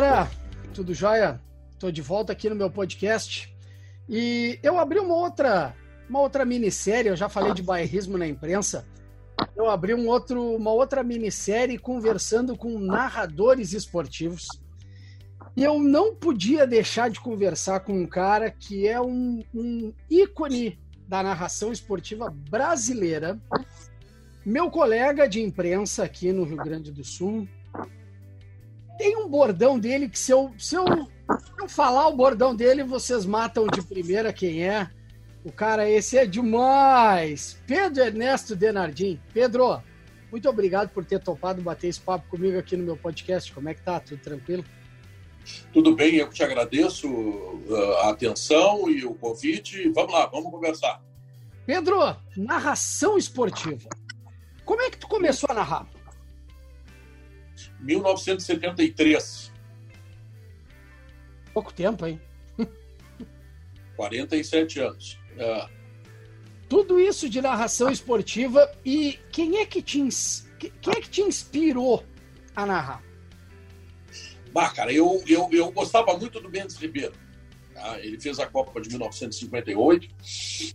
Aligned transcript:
galera, 0.00 0.30
tudo 0.72 0.94
jóia? 0.94 1.40
Estou 1.72 1.90
de 1.90 2.00
volta 2.00 2.32
aqui 2.32 2.48
no 2.48 2.54
meu 2.54 2.70
podcast 2.70 3.52
e 4.08 4.56
eu 4.62 4.78
abri 4.78 5.00
uma 5.00 5.16
outra, 5.16 5.74
uma 6.08 6.20
outra 6.20 6.44
minissérie. 6.44 7.08
Eu 7.08 7.16
já 7.16 7.28
falei 7.28 7.52
de 7.52 7.64
bairrismo 7.64 8.16
na 8.16 8.24
imprensa. 8.24 8.86
Eu 9.56 9.68
abri 9.68 9.94
um 9.94 10.06
outro, 10.06 10.54
uma 10.54 10.70
outra 10.70 11.02
minissérie 11.02 11.76
conversando 11.76 12.56
com 12.56 12.78
narradores 12.78 13.72
esportivos. 13.72 14.46
E 15.56 15.64
eu 15.64 15.80
não 15.80 16.14
podia 16.14 16.64
deixar 16.64 17.10
de 17.10 17.18
conversar 17.18 17.80
com 17.80 17.92
um 17.92 18.06
cara 18.06 18.52
que 18.52 18.86
é 18.86 19.00
um, 19.00 19.42
um 19.52 19.92
ícone 20.08 20.78
da 21.08 21.24
narração 21.24 21.72
esportiva 21.72 22.30
brasileira, 22.30 23.36
meu 24.46 24.70
colega 24.70 25.28
de 25.28 25.42
imprensa 25.42 26.04
aqui 26.04 26.32
no 26.32 26.44
Rio 26.44 26.58
Grande 26.58 26.92
do 26.92 27.02
Sul, 27.02 27.48
tem 28.98 29.16
um 29.16 29.28
bordão 29.28 29.78
dele 29.78 30.08
que 30.08 30.18
se 30.18 30.32
eu, 30.32 30.52
se 30.58 30.74
eu, 30.74 30.84
falar 31.68 32.08
o 32.08 32.16
bordão 32.16 32.54
dele, 32.54 32.82
vocês 32.82 33.24
matam 33.24 33.66
de 33.66 33.80
primeira 33.80 34.32
quem 34.32 34.68
é. 34.68 34.90
O 35.44 35.52
cara, 35.52 35.88
esse 35.88 36.18
é 36.18 36.26
demais. 36.26 37.56
Pedro 37.66 38.02
Ernesto 38.02 38.56
Denardim. 38.56 39.20
Pedro, 39.32 39.80
muito 40.30 40.48
obrigado 40.48 40.90
por 40.90 41.04
ter 41.04 41.20
topado 41.20 41.62
bater 41.62 41.88
esse 41.88 42.00
papo 42.00 42.28
comigo 42.28 42.58
aqui 42.58 42.76
no 42.76 42.84
meu 42.84 42.96
podcast. 42.96 43.52
Como 43.52 43.68
é 43.68 43.74
que 43.74 43.82
tá? 43.82 44.00
Tudo 44.00 44.20
tranquilo? 44.20 44.64
Tudo 45.72 45.94
bem, 45.94 46.16
eu 46.16 46.28
te 46.28 46.42
agradeço 46.42 47.08
uh, 47.08 47.94
a 48.02 48.10
atenção 48.10 48.90
e 48.90 49.04
o 49.04 49.14
convite. 49.14 49.88
Vamos 49.90 50.12
lá, 50.12 50.26
vamos 50.26 50.50
conversar. 50.50 51.00
Pedro, 51.64 52.16
narração 52.36 53.16
esportiva. 53.16 53.88
Como 54.64 54.82
é 54.82 54.90
que 54.90 54.98
tu 54.98 55.08
começou 55.08 55.48
a 55.50 55.54
narrar? 55.54 55.86
1973. 57.80 59.52
Pouco 61.52 61.72
tempo, 61.72 62.06
hein? 62.06 62.20
47 63.96 64.80
anos. 64.80 65.18
É. 65.36 65.68
Tudo 66.68 67.00
isso 67.00 67.28
de 67.28 67.40
narração 67.40 67.90
esportiva 67.90 68.70
e 68.84 69.18
quem 69.32 69.58
é 69.58 69.66
que 69.66 69.80
te, 69.80 70.06
quem 70.58 70.92
é 70.92 71.00
que 71.00 71.08
te 71.08 71.22
inspirou 71.22 72.04
a 72.54 72.66
narrar? 72.66 73.02
Bah, 74.52 74.70
cara, 74.70 74.92
eu, 74.92 75.22
eu, 75.26 75.48
eu 75.52 75.70
gostava 75.72 76.16
muito 76.16 76.40
do 76.40 76.50
Mendes 76.50 76.76
Ribeiro. 76.76 77.14
Tá? 77.78 77.98
Ele 78.00 78.20
fez 78.20 78.38
a 78.40 78.46
Copa 78.46 78.80
de 78.80 78.88
1958. 78.88 80.08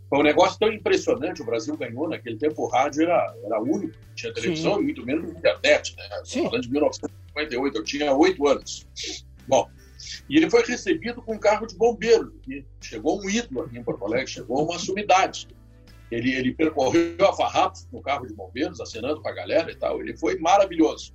Foi 0.10 0.20
um 0.20 0.24
negócio 0.24 0.58
tão 0.58 0.72
impressionante. 0.72 1.42
O 1.42 1.46
Brasil 1.46 1.76
ganhou 1.76 2.08
naquele 2.08 2.38
tempo. 2.38 2.64
O 2.64 2.68
rádio 2.68 3.04
era, 3.04 3.36
era 3.44 3.62
único. 3.62 3.94
Tinha 4.16 4.34
televisão 4.34 4.76
Sim. 4.76 4.80
e 4.80 4.84
muito 4.84 5.06
menos 5.06 5.30
internet. 5.30 5.96
Né? 5.98 6.04
Falando 6.26 6.62
de 6.62 6.72
1958. 6.72 7.78
Eu 7.78 7.84
tinha 7.84 8.14
oito 8.14 8.48
anos. 8.48 8.88
Bom, 9.48 9.70
e 10.30 10.38
ele 10.38 10.50
foi 10.50 10.64
recebido 10.64 11.22
com 11.22 11.34
um 11.34 11.40
carro 11.40 11.68
de 11.68 11.76
bombeiro. 11.76 12.34
E 12.48 12.64
chegou 12.82 13.22
um 13.22 13.30
ídolo 13.30 13.66
aqui 13.66 13.78
em 13.78 13.84
Porto 13.84 14.06
Alegre. 14.06 14.28
Chegou 14.28 14.64
uma 14.64 14.80
sumidade. 14.80 15.48
Ele, 16.10 16.34
ele 16.34 16.54
percorreu 16.54 17.28
a 17.28 17.34
farrapo 17.34 17.80
no 17.92 18.02
carro 18.02 18.28
de 18.28 18.34
bombeiros, 18.34 18.80
acenando 18.80 19.22
com 19.22 19.28
a 19.28 19.34
galera 19.34 19.72
e 19.72 19.76
tal. 19.76 20.00
Ele 20.00 20.16
foi 20.16 20.38
maravilhoso. 20.38 21.14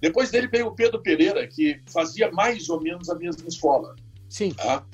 Depois 0.00 0.30
dele 0.30 0.48
veio 0.48 0.68
o 0.68 0.74
Pedro 0.74 1.00
Pereira, 1.02 1.46
que 1.46 1.80
fazia 1.86 2.30
mais 2.32 2.68
ou 2.68 2.80
menos 2.80 3.08
a 3.10 3.14
mesma 3.14 3.46
escola. 3.46 3.94
Sim. 4.28 4.52
Tá? 4.52 4.84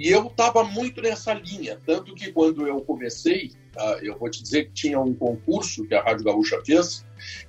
E 0.00 0.08
eu 0.08 0.28
estava 0.28 0.64
muito 0.64 1.02
nessa 1.02 1.34
linha, 1.34 1.78
tanto 1.84 2.14
que 2.14 2.32
quando 2.32 2.66
eu 2.66 2.80
comecei, 2.80 3.52
uh, 3.76 4.02
eu 4.02 4.18
vou 4.18 4.30
te 4.30 4.42
dizer 4.42 4.64
que 4.64 4.72
tinha 4.72 4.98
um 4.98 5.14
concurso 5.14 5.86
que 5.86 5.94
a 5.94 6.02
Rádio 6.02 6.24
Gaúcha 6.24 6.58
fez, 6.64 7.04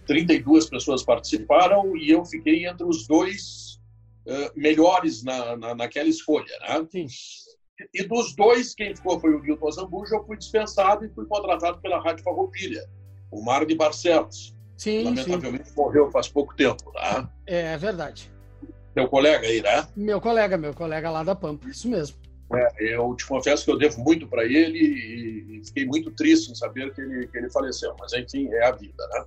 32 0.05 0.69
pessoas 0.69 1.01
participaram 1.01 1.95
e 1.95 2.11
eu 2.11 2.25
fiquei 2.25 2.67
entre 2.67 2.83
os 2.83 3.07
dois 3.07 3.79
uh, 4.27 4.51
melhores 4.53 5.23
na, 5.23 5.55
na, 5.55 5.75
naquela 5.75 6.09
escolha. 6.09 6.53
Né? 6.59 6.87
Sim. 6.91 7.07
E 7.93 8.03
dos 8.03 8.35
dois, 8.35 8.75
quem 8.75 8.93
ficou 8.93 9.17
foi 9.17 9.33
o 9.33 9.39
Milton 9.39 9.71
Zambuja, 9.71 10.17
eu 10.17 10.25
fui 10.25 10.35
dispensado 10.35 11.05
e 11.05 11.09
fui 11.09 11.25
contratado 11.27 11.79
pela 11.79 12.03
Rádio 12.03 12.25
Farroupilha, 12.25 12.85
o 13.31 13.41
Mário 13.41 13.65
de 13.65 13.75
Barcelos. 13.75 14.53
Sim, 14.75 15.05
Lamentavelmente 15.05 15.69
sim. 15.69 15.75
morreu 15.77 16.11
faz 16.11 16.27
pouco 16.27 16.53
tempo. 16.53 16.91
Tá? 16.91 17.31
É 17.45 17.77
verdade. 17.77 18.29
Meu 18.93 19.07
colega 19.07 19.47
aí, 19.47 19.61
né? 19.61 19.87
Meu 19.95 20.19
colega, 20.19 20.57
meu 20.57 20.73
colega 20.73 21.09
lá 21.09 21.23
da 21.23 21.33
Pampa, 21.33 21.69
isso 21.69 21.87
mesmo. 21.87 22.19
É, 22.55 22.95
eu 22.95 23.15
te 23.15 23.25
confesso 23.25 23.65
que 23.65 23.71
eu 23.71 23.77
devo 23.77 24.01
muito 24.01 24.27
para 24.27 24.45
ele 24.45 24.77
e, 24.77 25.61
fiquei 25.65 25.85
muito 25.85 26.11
triste 26.11 26.51
em 26.51 26.55
saber 26.55 26.93
que 26.93 27.01
ele, 27.01 27.27
que 27.27 27.37
ele 27.37 27.49
faleceu, 27.49 27.95
mas 27.99 28.13
enfim, 28.13 28.47
é 28.51 28.65
a 28.65 28.71
vida, 28.71 29.07
né? 29.13 29.25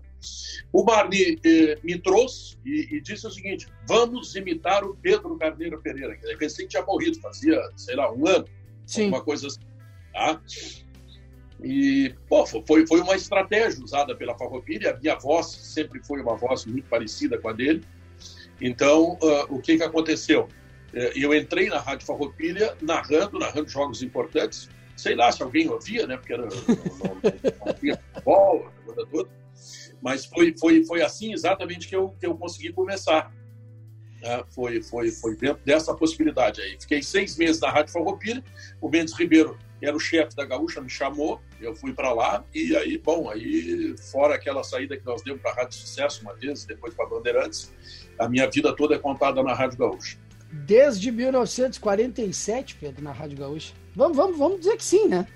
O 0.72 0.82
Barney 0.82 1.38
eh, 1.44 1.78
me 1.84 1.98
trouxe 1.98 2.56
e, 2.64 2.96
e, 2.96 3.00
disse 3.00 3.26
o 3.26 3.30
seguinte: 3.30 3.68
vamos 3.86 4.34
imitar 4.34 4.82
o 4.84 4.96
Pedro 4.96 5.36
Carneiro 5.36 5.80
Pereira, 5.80 6.16
que 6.16 6.34
recém 6.34 6.66
tinha 6.66 6.82
morrido, 6.82 7.20
fazia, 7.20 7.60
sei 7.76 7.94
lá, 7.94 8.12
um 8.12 8.26
ano, 8.26 8.46
Sim. 8.84 9.04
alguma 9.04 9.22
coisa 9.22 9.46
assim. 9.46 9.60
Tá? 10.12 10.40
E, 11.62 12.14
pô, 12.28 12.44
foi, 12.46 12.86
foi 12.86 13.00
uma 13.00 13.14
estratégia 13.14 13.82
usada 13.82 14.14
pela 14.14 14.36
Farroupilha. 14.36 14.90
A 14.90 14.98
minha 14.98 15.16
voz 15.16 15.46
sempre 15.46 16.02
foi 16.04 16.20
uma 16.20 16.36
voz 16.36 16.66
muito 16.66 16.88
parecida 16.88 17.38
com 17.38 17.48
a 17.48 17.52
dele. 17.52 17.82
Então, 18.60 19.18
uh, 19.22 19.54
o 19.54 19.60
que, 19.60 19.76
que 19.76 19.82
aconteceu? 19.82 20.48
É, 20.94 21.12
eu 21.16 21.34
entrei 21.34 21.68
na 21.68 21.80
Rádio 21.80 22.06
Farroupilha 22.06 22.76
narrando, 22.80 23.38
narrando 23.38 23.68
jogos 23.68 24.02
importantes. 24.02 24.68
Sei 24.96 25.16
lá 25.16 25.32
se 25.32 25.42
alguém 25.42 25.68
ouvia, 25.68 26.06
né? 26.06 26.16
Porque 26.16 26.32
era, 26.32 26.44
não, 26.44 26.50
futebol, 27.66 28.70
coisa 28.86 29.06
toda. 29.10 29.28
Mas 30.00 30.24
foi, 30.24 30.54
foi, 30.56 30.84
foi 30.84 31.02
assim 31.02 31.32
exatamente 31.32 31.88
que 31.88 31.96
eu, 31.96 32.10
que 32.20 32.26
eu 32.26 32.36
consegui 32.36 32.72
começar. 32.72 33.32
É, 34.22 34.44
foi, 34.50 34.80
foi, 34.82 35.10
foi 35.10 35.36
dentro 35.36 35.64
dessa 35.64 35.92
possibilidade 35.94 36.60
aí. 36.60 36.76
Fiquei 36.80 37.02
seis 37.02 37.36
meses 37.36 37.60
na 37.60 37.70
Rádio 37.70 37.92
Farroupilha. 37.92 38.42
O 38.80 38.88
Mendes 38.88 39.18
Ribeiro 39.18 39.58
era 39.82 39.96
o 39.96 40.00
chefe 40.00 40.36
da 40.36 40.44
Gaúcha, 40.46 40.80
me 40.80 40.88
chamou, 40.88 41.42
eu 41.60 41.74
fui 41.74 41.92
para 41.92 42.10
lá 42.10 42.42
e 42.54 42.74
aí, 42.74 42.96
bom, 42.96 43.28
aí 43.28 43.94
fora 44.10 44.34
aquela 44.34 44.64
saída 44.64 44.96
que 44.96 45.04
nós 45.04 45.20
demos 45.20 45.42
para 45.42 45.50
a 45.50 45.54
Rádio 45.54 45.76
Sucesso 45.76 46.22
uma 46.22 46.34
vez, 46.34 46.64
depois 46.64 46.94
para 46.94 47.06
Bandeirantes, 47.06 47.70
a 48.18 48.26
minha 48.26 48.48
vida 48.48 48.74
toda 48.74 48.94
é 48.94 48.98
contada 48.98 49.42
na 49.42 49.52
Rádio 49.52 49.76
Gaúcha 49.76 50.16
desde 50.66 51.10
1947, 51.10 52.76
Pedro, 52.76 53.02
na 53.02 53.12
Rádio 53.12 53.38
Gaúcha. 53.38 53.74
Vamos, 53.94 54.16
vamos, 54.16 54.38
vamos 54.38 54.60
dizer 54.60 54.76
que 54.76 54.84
sim, 54.84 55.08
né? 55.08 55.26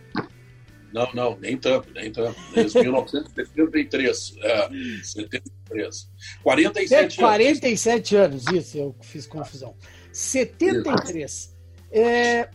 Não, 0.93 1.13
não, 1.13 1.39
nem 1.39 1.57
tanto, 1.57 1.93
nem 1.93 2.11
tanto. 2.11 2.41
Desde 2.55 2.81
1973. 2.81 4.37
É, 4.41 4.69
73. 5.03 6.11
47 6.43 7.01
anos. 7.03 7.17
47 7.17 8.17
anos, 8.17 8.47
isso, 8.47 8.79
eu 8.79 8.97
fiz 9.03 9.27
confusão. 9.27 9.75
73. 10.13 11.57
É, 11.91 12.49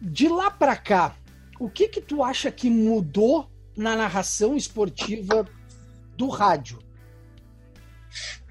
de 0.00 0.28
lá 0.28 0.50
para 0.50 0.76
cá, 0.76 1.16
o 1.58 1.70
que 1.70 1.88
que 1.88 2.00
tu 2.00 2.22
acha 2.22 2.50
que 2.50 2.68
mudou 2.68 3.50
na 3.76 3.96
narração 3.96 4.56
esportiva 4.56 5.48
do 6.16 6.28
rádio? 6.28 6.78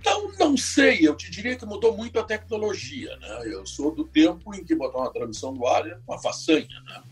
Então, 0.02 0.32
não 0.40 0.58
sei, 0.58 1.08
eu 1.08 1.16
te 1.16 1.30
diria 1.30 1.56
que 1.56 1.64
mudou 1.64 1.96
muito 1.96 2.20
a 2.20 2.24
tecnologia. 2.24 3.16
Né? 3.18 3.42
Eu 3.46 3.68
sou 3.68 3.94
do 3.94 4.04
tempo 4.04 4.54
em 4.54 4.66
que 4.66 4.74
botar 4.74 4.98
uma 4.98 5.14
transmissão 5.14 5.54
no 5.54 5.68
ar 5.68 5.88
é 5.88 5.96
uma 6.08 6.20
façanha. 6.20 6.68
Né? 6.88 7.04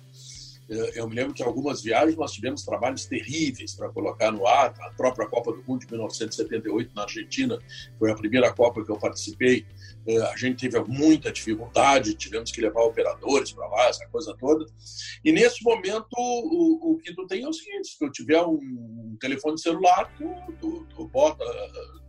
Eu 0.69 1.07
me 1.07 1.16
lembro 1.16 1.34
que 1.34 1.41
algumas 1.41 1.81
viagens 1.81 2.16
nós 2.16 2.31
tivemos 2.31 2.63
trabalhos 2.63 3.06
terríveis 3.06 3.74
para 3.74 3.90
colocar 3.90 4.31
no 4.31 4.46
ar. 4.46 4.74
A 4.81 4.91
própria 4.91 5.28
Copa 5.28 5.52
do 5.52 5.63
Mundo 5.63 5.81
de 5.81 5.91
1978 5.91 6.94
na 6.96 7.03
Argentina 7.03 7.57
foi 7.97 8.12
a 8.12 8.16
primeira 8.16 8.53
Copa 8.53 8.85
que 8.85 8.91
eu 8.91 8.97
participei. 8.97 9.66
É, 10.06 10.18
a 10.22 10.35
gente 10.35 10.69
teve 10.69 10.79
muita 10.88 11.31
dificuldade, 11.31 12.13
tivemos 12.13 12.52
que 12.52 12.62
levar 12.62 12.81
operadores 12.84 13.52
para 13.52 13.68
lá, 13.68 13.88
essa 13.88 14.08
coisa 14.09 14.35
toda. 14.38 14.66
E 15.25 15.31
nesse 15.31 15.63
momento, 15.63 16.08
o, 16.16 16.94
o 16.94 16.97
que 17.00 17.16
tu 17.16 17.25
tem 17.25 17.44
é 17.44 17.47
o 17.47 17.53
seguinte: 17.53 17.88
se 17.88 17.97
tu 17.97 18.09
tiver 18.11 18.41
um 18.44 19.17
telefone 19.20 19.58
celular, 19.58 20.14
tu, 20.16 20.29
tu, 20.61 20.85
tu 20.96 21.08
bota 21.08 21.44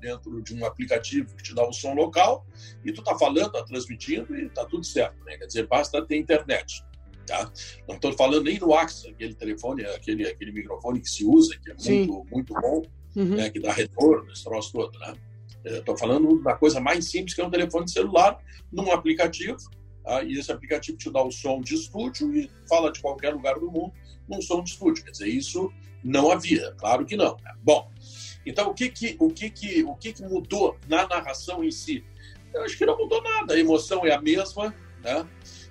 dentro 0.00 0.42
de 0.42 0.54
um 0.54 0.64
aplicativo 0.66 1.34
que 1.36 1.42
te 1.42 1.54
dá 1.54 1.66
o 1.66 1.72
som 1.72 1.94
local 1.94 2.46
e 2.84 2.92
tu 2.92 3.02
tá 3.02 3.16
falando, 3.18 3.52
tá 3.52 3.62
transmitindo 3.64 4.34
e 4.36 4.48
tá 4.50 4.64
tudo 4.66 4.84
certo. 4.84 5.16
Né? 5.24 5.36
Quer 5.38 5.46
dizer, 5.46 5.66
basta 5.66 6.04
ter 6.04 6.16
internet. 6.16 6.82
Tá? 7.26 7.50
Não 7.88 7.96
estou 7.96 8.12
falando 8.12 8.44
nem 8.44 8.58
no 8.58 8.74
AXA, 8.74 9.10
aquele 9.10 9.34
telefone, 9.34 9.84
aquele, 9.84 10.26
aquele 10.26 10.52
microfone 10.52 11.00
que 11.00 11.08
se 11.08 11.24
usa, 11.24 11.56
que 11.58 11.70
é 11.70 11.74
muito, 11.74 12.26
muito 12.30 12.54
bom, 12.54 12.82
uhum. 13.16 13.36
né? 13.36 13.50
que 13.50 13.60
dá 13.60 13.72
retorno, 13.72 14.30
esse 14.32 14.44
troço 14.44 14.72
todo. 14.72 14.98
Né? 14.98 15.14
Estou 15.64 15.96
falando 15.96 16.42
da 16.42 16.54
coisa 16.54 16.80
mais 16.80 17.10
simples 17.10 17.34
que 17.34 17.40
é 17.40 17.46
um 17.46 17.50
telefone 17.50 17.88
celular, 17.88 18.38
num 18.72 18.90
aplicativo, 18.90 19.58
tá? 20.02 20.22
e 20.22 20.38
esse 20.38 20.50
aplicativo 20.50 20.98
te 20.98 21.10
dá 21.10 21.22
o 21.22 21.30
som 21.30 21.60
de 21.60 21.74
estúdio 21.74 22.34
e 22.34 22.50
fala 22.68 22.90
de 22.90 23.00
qualquer 23.00 23.34
lugar 23.34 23.54
do 23.58 23.70
mundo 23.70 23.92
num 24.28 24.40
som 24.40 24.62
de 24.62 24.70
estúdio. 24.70 25.04
Quer 25.04 25.10
dizer, 25.10 25.28
isso 25.28 25.72
não 26.02 26.30
havia, 26.30 26.72
claro 26.78 27.04
que 27.04 27.16
não. 27.16 27.36
Né? 27.42 27.52
Bom, 27.62 27.90
então 28.44 28.70
o 28.70 28.74
que 28.74 28.88
que, 28.88 29.16
o 29.18 29.28
que, 29.30 29.50
que, 29.50 29.84
o 29.84 29.94
que, 29.94 30.12
que 30.12 30.22
mudou 30.22 30.76
na 30.88 31.06
narração 31.06 31.62
em 31.62 31.70
si? 31.70 32.04
Eu 32.52 32.62
acho 32.62 32.76
que 32.76 32.86
não 32.86 32.96
mudou 32.96 33.22
nada, 33.22 33.54
a 33.54 33.58
emoção 33.58 34.04
é 34.04 34.12
a 34.12 34.20
mesma, 34.20 34.74
né? 35.02 35.26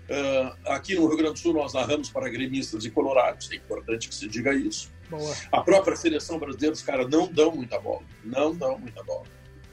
Uh, 0.10 0.72
aqui 0.72 0.96
no 0.96 1.06
Rio 1.08 1.18
Grande 1.18 1.34
do 1.34 1.40
Sul 1.40 1.54
nós 1.54 1.74
narramos 1.74 2.10
para 2.10 2.28
gremistas 2.30 2.84
e 2.84 2.90
colorados, 2.90 3.52
é 3.52 3.56
importante 3.56 4.10
que 4.10 4.16
se 4.16 4.28
diga 4.28 4.56
isso. 4.56 4.92
Boa. 5.08 5.36
A 5.52 5.62
própria 5.62 5.96
seleção 5.96 6.40
brasileira, 6.40 6.74
os 6.74 6.82
caras 6.82 7.08
não 7.08 7.32
dão 7.32 7.52
muita 7.52 7.80
bola, 7.80 8.02
não 8.24 8.56
dão 8.56 8.80
muita 8.80 9.04
bola. 9.04 9.26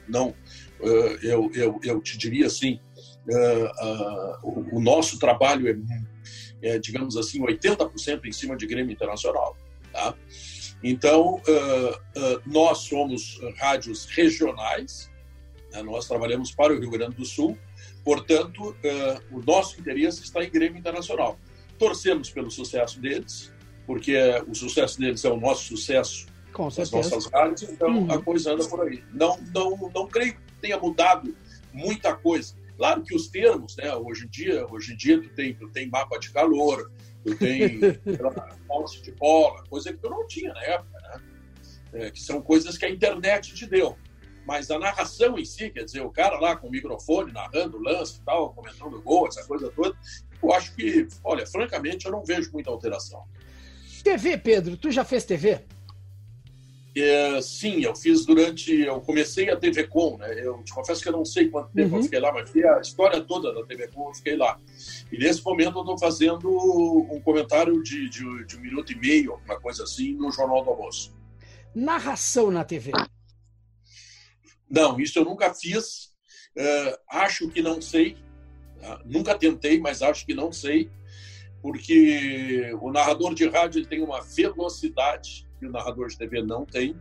Não, 0.06 0.34
uh, 0.80 1.18
eu, 1.22 1.50
eu, 1.54 1.80
eu 1.82 2.00
te 2.02 2.18
diria 2.18 2.46
assim, 2.46 2.78
o, 4.42 4.76
o, 4.76 4.80
nosso 4.80 5.18
trabalho 5.18 5.68
é, 5.68 6.74
é, 6.74 6.78
digamos 6.78 7.16
assim, 7.16 7.40
80% 7.40 8.26
em 8.26 8.32
cima 8.32 8.56
de 8.56 8.66
Grêmio 8.66 8.92
Internacional. 8.92 9.56
Tá? 9.90 10.14
Então, 10.82 11.40
nós 12.44 12.78
somos 12.78 13.40
rádios 13.56 14.04
regionais, 14.04 15.10
né? 15.72 15.82
nós 15.82 16.06
trabalhamos 16.06 16.52
para 16.52 16.72
o 16.72 16.78
Rio 16.78 16.90
Grande 16.90 17.16
do 17.16 17.24
Sul, 17.24 17.58
portanto, 18.06 18.76
o 19.32 19.42
nosso 19.44 19.80
interesse 19.80 20.22
está 20.22 20.44
em 20.44 20.48
Grêmio 20.48 20.78
Internacional. 20.78 21.36
Torcemos 21.76 22.30
pelo 22.30 22.52
sucesso 22.52 23.00
deles, 23.00 23.52
porque 23.84 24.16
o 24.46 24.54
sucesso 24.54 24.96
deles 25.00 25.24
é 25.24 25.28
o 25.28 25.36
nosso 25.36 25.64
sucesso 25.64 26.26
Com 26.52 26.68
das 26.68 26.88
nossas 26.88 27.26
rádios, 27.26 27.64
então 27.64 27.98
uhum. 27.98 28.12
a 28.12 28.22
coisa 28.22 28.52
anda 28.52 28.64
por 28.68 28.86
aí. 28.86 29.02
Não, 29.12 29.36
não, 29.52 29.90
não 29.92 30.06
creio 30.06 30.34
que 30.34 30.40
tenha 30.60 30.78
mudado 30.78 31.34
muita 31.72 32.14
coisa. 32.14 32.54
Claro 32.76 33.02
que 33.02 33.12
os 33.12 33.26
termos, 33.26 33.76
né? 33.76 33.92
Hoje 33.96 34.26
em 34.26 34.28
dia, 34.28 34.64
hoje 34.70 34.92
em 34.92 34.96
dia 34.96 35.20
tu 35.20 35.28
tem, 35.30 35.54
tu 35.54 35.68
tem 35.70 35.88
mapa 35.88 36.16
de 36.16 36.30
calor, 36.30 36.88
tu 37.24 37.36
tem 37.36 37.80
posse 38.68 39.02
de 39.02 39.10
bola, 39.10 39.64
coisa 39.68 39.92
que 39.92 39.98
tu 39.98 40.08
não 40.08 40.24
tinha 40.28 40.52
na 40.52 40.62
época, 40.62 41.00
né? 41.00 41.20
É, 41.92 42.10
que 42.12 42.20
são 42.20 42.40
coisas 42.40 42.78
que 42.78 42.84
a 42.84 42.90
internet 42.90 43.52
te 43.52 43.66
deu. 43.66 43.98
Mas 44.46 44.70
a 44.70 44.78
narração 44.78 45.36
em 45.38 45.44
si, 45.44 45.70
quer 45.70 45.84
dizer, 45.84 46.02
o 46.02 46.10
cara 46.10 46.38
lá 46.38 46.56
com 46.56 46.68
o 46.68 46.70
microfone 46.70 47.32
narrando 47.32 47.78
o 47.78 47.82
lance 47.82 48.18
e 48.18 48.24
tal, 48.24 48.54
comentando 48.54 48.96
o 48.96 49.02
gol, 49.02 49.26
essa 49.26 49.44
coisa 49.44 49.70
toda, 49.70 49.96
eu 50.42 50.52
acho 50.52 50.74
que, 50.74 51.08
olha, 51.24 51.44
francamente, 51.46 52.06
eu 52.06 52.12
não 52.12 52.24
vejo 52.24 52.52
muita 52.52 52.70
alteração. 52.70 53.24
TV, 54.04 54.38
Pedro, 54.38 54.76
tu 54.76 54.90
já 54.90 55.04
fez 55.04 55.24
TV? 55.24 55.60
É, 56.96 57.42
sim, 57.42 57.82
eu 57.82 57.94
fiz 57.94 58.24
durante. 58.24 58.72
Eu 58.72 59.00
comecei 59.02 59.50
a 59.50 59.56
TV 59.56 59.84
Com, 59.84 60.16
né? 60.16 60.32
Eu 60.42 60.62
te 60.62 60.72
confesso 60.72 61.02
que 61.02 61.08
eu 61.08 61.12
não 61.12 61.26
sei 61.26 61.48
quanto 61.48 61.70
tempo 61.70 61.90
uhum. 61.90 61.96
eu 61.98 62.02
fiquei 62.04 62.18
lá, 62.18 62.32
mas 62.32 62.56
a 62.56 62.80
história 62.80 63.20
toda 63.20 63.52
da 63.52 63.62
TV 63.66 63.88
Com 63.88 64.08
eu 64.08 64.14
fiquei 64.14 64.34
lá. 64.34 64.58
E 65.12 65.18
nesse 65.18 65.44
momento 65.44 65.76
eu 65.76 65.82
estou 65.82 65.98
fazendo 65.98 66.48
um 66.48 67.20
comentário 67.20 67.82
de, 67.82 68.08
de, 68.08 68.46
de, 68.46 68.56
um 68.56 68.60
minuto 68.60 68.92
e 68.92 68.96
meio, 68.96 69.32
alguma 69.32 69.60
coisa 69.60 69.82
assim, 69.82 70.14
no 70.14 70.30
Jornal 70.32 70.64
do 70.64 70.70
Almoço. 70.70 71.14
Narração 71.74 72.50
na 72.50 72.64
TV? 72.64 72.92
Não, 74.68 74.98
isso 75.00 75.18
eu 75.18 75.24
nunca 75.24 75.52
fiz. 75.54 76.14
Uh, 76.56 76.96
acho 77.10 77.48
que 77.48 77.62
não 77.62 77.80
sei. 77.80 78.16
Tá? 78.80 79.00
Nunca 79.04 79.38
tentei, 79.38 79.80
mas 79.80 80.02
acho 80.02 80.24
que 80.26 80.34
não 80.34 80.52
sei 80.52 80.90
porque 81.66 82.72
o 82.80 82.92
narrador 82.92 83.34
de 83.34 83.48
rádio 83.48 83.84
tem 83.84 84.00
uma 84.00 84.20
velocidade 84.20 85.48
que 85.58 85.66
o 85.66 85.70
narrador 85.72 86.06
de 86.06 86.16
TV 86.16 86.40
não 86.40 86.64
tem. 86.64 86.96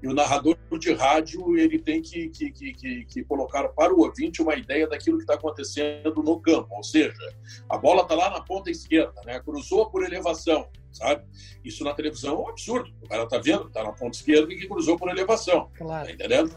E 0.00 0.06
o 0.06 0.14
narrador 0.14 0.56
de 0.78 0.92
rádio 0.92 1.58
ele 1.58 1.76
tem 1.76 2.00
que, 2.00 2.28
que, 2.28 2.52
que, 2.52 3.04
que 3.04 3.24
colocar 3.24 3.68
para 3.70 3.92
o 3.92 4.02
ouvinte 4.02 4.40
uma 4.40 4.54
ideia 4.54 4.86
daquilo 4.86 5.16
que 5.16 5.24
está 5.24 5.34
acontecendo 5.34 6.22
no 6.22 6.40
campo. 6.40 6.68
Ou 6.72 6.84
seja, 6.84 7.12
a 7.68 7.76
bola 7.76 8.02
está 8.02 8.14
lá 8.14 8.30
na 8.30 8.40
ponta 8.40 8.70
esquerda, 8.70 9.20
né? 9.26 9.40
cruzou 9.40 9.90
por 9.90 10.04
elevação, 10.04 10.68
sabe? 10.92 11.26
Isso 11.64 11.82
na 11.82 11.92
televisão 11.92 12.34
é 12.34 12.38
um 12.38 12.48
absurdo. 12.48 12.90
O 13.02 13.08
cara 13.08 13.24
está 13.24 13.38
vendo, 13.38 13.66
está 13.66 13.82
na 13.82 13.92
ponta 13.92 14.16
esquerda 14.16 14.52
e 14.52 14.56
que 14.56 14.68
cruzou 14.68 14.96
por 14.96 15.10
elevação. 15.10 15.68
Claro. 15.76 16.06
Tá 16.06 16.12
entendendo? 16.12 16.56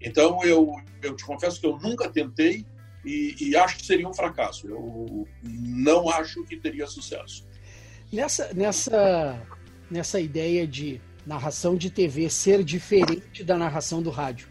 Então, 0.00 0.42
eu, 0.44 0.72
eu 1.02 1.14
te 1.14 1.24
confesso 1.24 1.60
que 1.60 1.66
eu 1.66 1.78
nunca 1.78 2.08
tentei 2.08 2.66
e, 3.04 3.36
e, 3.38 3.56
acho 3.56 3.76
que 3.76 3.86
seria 3.86 4.08
um 4.08 4.14
fracasso. 4.14 4.66
Eu 4.66 5.28
não 5.42 6.08
acho 6.08 6.42
que 6.44 6.56
teria 6.56 6.86
sucesso. 6.86 7.46
Nessa, 8.12 8.52
nessa, 8.54 9.42
nessa 9.90 10.20
ideia 10.20 10.66
de 10.66 11.00
narração 11.26 11.76
de 11.76 11.90
TV 11.90 12.28
ser 12.30 12.62
diferente 12.62 13.44
da 13.44 13.56
narração 13.56 14.02
do 14.02 14.10
rádio. 14.10 14.48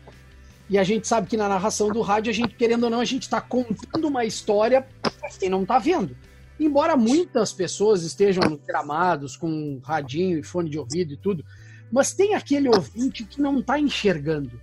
E 0.69 0.77
a 0.77 0.83
gente 0.83 1.07
sabe 1.07 1.27
que 1.27 1.37
na 1.37 1.49
narração 1.49 1.89
do 1.89 2.01
rádio, 2.01 2.31
a 2.31 2.33
gente, 2.33 2.55
querendo 2.55 2.85
ou 2.85 2.89
não, 2.89 2.99
a 2.99 3.05
gente 3.05 3.23
está 3.23 3.41
contando 3.41 4.07
uma 4.07 4.25
história 4.25 4.87
para 5.01 5.29
quem 5.29 5.49
não 5.49 5.63
está 5.63 5.77
vendo. 5.77 6.15
Embora 6.59 6.95
muitas 6.95 7.51
pessoas 7.51 8.03
estejam 8.03 8.57
gramados 8.65 9.35
com 9.35 9.79
radinho 9.83 10.39
e 10.39 10.43
fone 10.43 10.69
de 10.69 10.79
ouvido 10.79 11.13
e 11.13 11.17
tudo, 11.17 11.43
mas 11.91 12.13
tem 12.13 12.33
aquele 12.33 12.69
ouvinte 12.69 13.23
que 13.23 13.41
não 13.41 13.59
está 13.59 13.79
enxergando. 13.79 14.59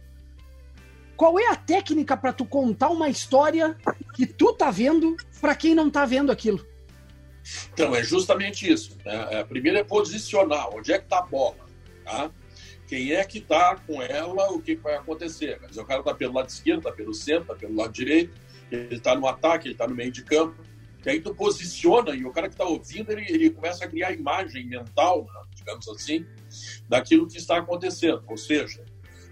Qual 1.20 1.38
é 1.38 1.48
a 1.48 1.54
técnica 1.54 2.16
para 2.16 2.32
tu 2.32 2.46
contar 2.46 2.88
uma 2.88 3.10
história 3.10 3.76
que 4.14 4.24
tu 4.24 4.54
tá 4.54 4.70
vendo 4.70 5.18
para 5.38 5.54
quem 5.54 5.74
não 5.74 5.90
tá 5.90 6.06
vendo 6.06 6.32
aquilo? 6.32 6.66
Então, 7.74 7.94
é 7.94 8.02
justamente 8.02 8.66
isso. 8.72 8.96
Né? 9.04 9.44
Primeiro 9.44 9.76
é 9.76 9.84
posicionar 9.84 10.74
onde 10.74 10.94
é 10.94 10.98
que 10.98 11.04
tá 11.06 11.18
a 11.18 11.26
bola. 11.26 11.58
Tá? 12.06 12.30
Quem 12.88 13.12
é 13.12 13.22
que 13.22 13.38
tá 13.38 13.76
com 13.86 14.00
ela, 14.00 14.50
o 14.50 14.62
que, 14.62 14.74
vai 14.76 14.94
acontecer. 14.94 15.60
Dizer, 15.68 15.82
o 15.82 15.84
cara 15.84 16.02
tá 16.02 16.14
pelo 16.14 16.32
lado 16.32 16.48
esquerdo, 16.48 16.84
tá 16.84 16.90
pelo 16.90 17.12
centro, 17.12 17.48
tá 17.48 17.54
pelo 17.54 17.76
lado 17.76 17.92
direito, 17.92 18.34
ele 18.70 18.98
tá 18.98 19.14
no 19.14 19.26
ataque, 19.26 19.68
ele 19.68 19.74
tá 19.74 19.86
no 19.86 19.94
meio 19.94 20.10
de 20.10 20.24
campo. 20.24 20.56
E 21.04 21.10
aí 21.10 21.20
tu 21.20 21.34
posiciona 21.34 22.14
e 22.14 22.24
o 22.24 22.32
cara 22.32 22.48
que 22.48 22.54
está 22.54 22.64
ouvindo, 22.64 23.12
ele, 23.12 23.30
ele 23.30 23.50
começa 23.50 23.84
a 23.84 23.88
criar 23.88 24.12
imagem 24.12 24.66
mental, 24.66 25.26
né? 25.26 25.42
digamos 25.54 25.86
assim, 25.86 26.24
daquilo 26.88 27.28
que 27.28 27.36
está 27.36 27.58
acontecendo. 27.58 28.24
Ou 28.26 28.38
seja, 28.38 28.82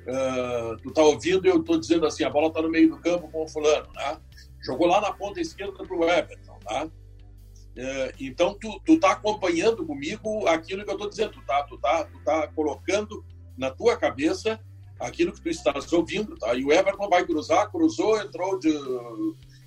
uh, 0.08 0.76
tu 0.82 0.90
tá 0.92 1.02
ouvindo 1.02 1.46
e 1.46 1.50
eu 1.50 1.62
tô 1.62 1.78
dizendo 1.78 2.06
assim, 2.06 2.24
a 2.24 2.30
bola 2.30 2.52
tá 2.52 2.62
no 2.62 2.70
meio 2.70 2.90
do 2.90 2.98
campo 2.98 3.30
com 3.30 3.44
o 3.44 3.48
fulano, 3.48 3.88
né? 3.92 4.18
Jogou 4.64 4.86
lá 4.86 5.00
na 5.00 5.12
ponta 5.12 5.40
esquerda 5.40 5.84
pro 5.84 6.08
Everton, 6.08 6.58
tá? 6.64 6.86
Uh, 6.86 8.12
então 8.18 8.56
tu, 8.58 8.80
tu 8.84 8.98
tá 8.98 9.12
acompanhando 9.12 9.86
comigo 9.86 10.46
aquilo 10.48 10.84
que 10.84 10.90
eu 10.90 10.98
tô 10.98 11.08
dizendo, 11.08 11.32
tu 11.32 11.42
tá, 11.46 11.62
tu 11.62 11.78
tá, 11.78 12.04
tu 12.04 12.18
tá 12.24 12.48
colocando 12.48 13.24
na 13.56 13.70
tua 13.70 13.96
cabeça 13.96 14.58
aquilo 14.98 15.32
que 15.32 15.40
tu 15.40 15.48
estás 15.48 15.92
ouvindo, 15.92 16.36
tá? 16.36 16.54
E 16.54 16.64
o 16.64 16.72
Everton 16.72 17.08
vai 17.08 17.24
cruzar, 17.24 17.70
cruzou, 17.70 18.20
entrou 18.20 18.58
de, 18.58 18.72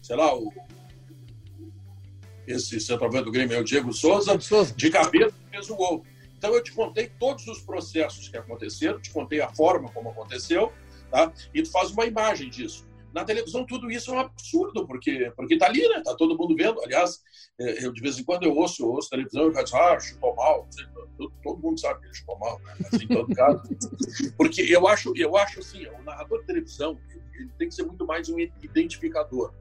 sei 0.02 0.16
lá, 0.18 0.36
o, 0.36 0.52
esse 2.46 2.80
centroavante 2.80 3.26
do 3.26 3.32
Grêmio 3.32 3.56
é 3.56 3.60
o 3.60 3.64
Diego 3.64 3.94
Souza, 3.94 4.38
de 4.76 4.90
cabeça 4.90 5.34
fez 5.50 5.70
o 5.70 5.76
gol. 5.76 6.04
Então, 6.42 6.56
eu 6.56 6.64
te 6.64 6.72
contei 6.72 7.08
todos 7.20 7.46
os 7.48 7.62
processos 7.62 8.28
que 8.28 8.36
aconteceram, 8.36 9.00
te 9.00 9.12
contei 9.12 9.42
a 9.42 9.54
forma 9.54 9.92
como 9.92 10.10
aconteceu, 10.10 10.74
tá? 11.12 11.32
e 11.54 11.62
tu 11.62 11.70
faz 11.70 11.92
uma 11.92 12.04
imagem 12.04 12.50
disso. 12.50 12.84
Na 13.14 13.24
televisão, 13.24 13.64
tudo 13.64 13.92
isso 13.92 14.10
é 14.10 14.16
um 14.16 14.20
absurdo, 14.22 14.88
porque 14.88 15.32
porque 15.36 15.56
tá 15.56 15.68
ali, 15.68 15.88
né? 15.88 16.02
Tá 16.04 16.16
todo 16.16 16.36
mundo 16.36 16.56
vendo. 16.56 16.82
Aliás, 16.82 17.20
é, 17.60 17.86
eu 17.86 17.94
de 17.94 18.02
vez 18.02 18.18
em 18.18 18.24
quando 18.24 18.42
eu 18.42 18.56
ouço, 18.56 18.82
eu 18.82 18.90
ouço 18.90 19.12
televisão 19.12 19.52
e 19.52 19.54
digo, 19.54 19.78
ah, 19.78 20.00
chutou 20.00 20.36
mal. 20.36 20.68
Todo, 21.16 21.32
todo 21.44 21.62
mundo 21.62 21.80
sabe 21.80 22.00
que 22.00 22.06
ele 22.08 22.14
chutou 22.16 22.40
mal, 22.40 22.60
né? 22.62 22.74
Mas 22.80 23.02
em 23.02 23.08
todo 23.08 23.36
caso. 23.36 23.62
Porque 24.36 24.62
eu 24.64 24.88
acho, 24.88 25.14
eu 25.16 25.38
acho 25.38 25.60
assim, 25.60 25.86
o 25.86 26.02
narrador 26.02 26.40
de 26.40 26.48
televisão 26.48 26.98
ele 27.36 27.52
tem 27.60 27.68
que 27.68 27.76
ser 27.76 27.84
muito 27.84 28.04
mais 28.04 28.30
um 28.30 28.40
identificador. 28.40 29.54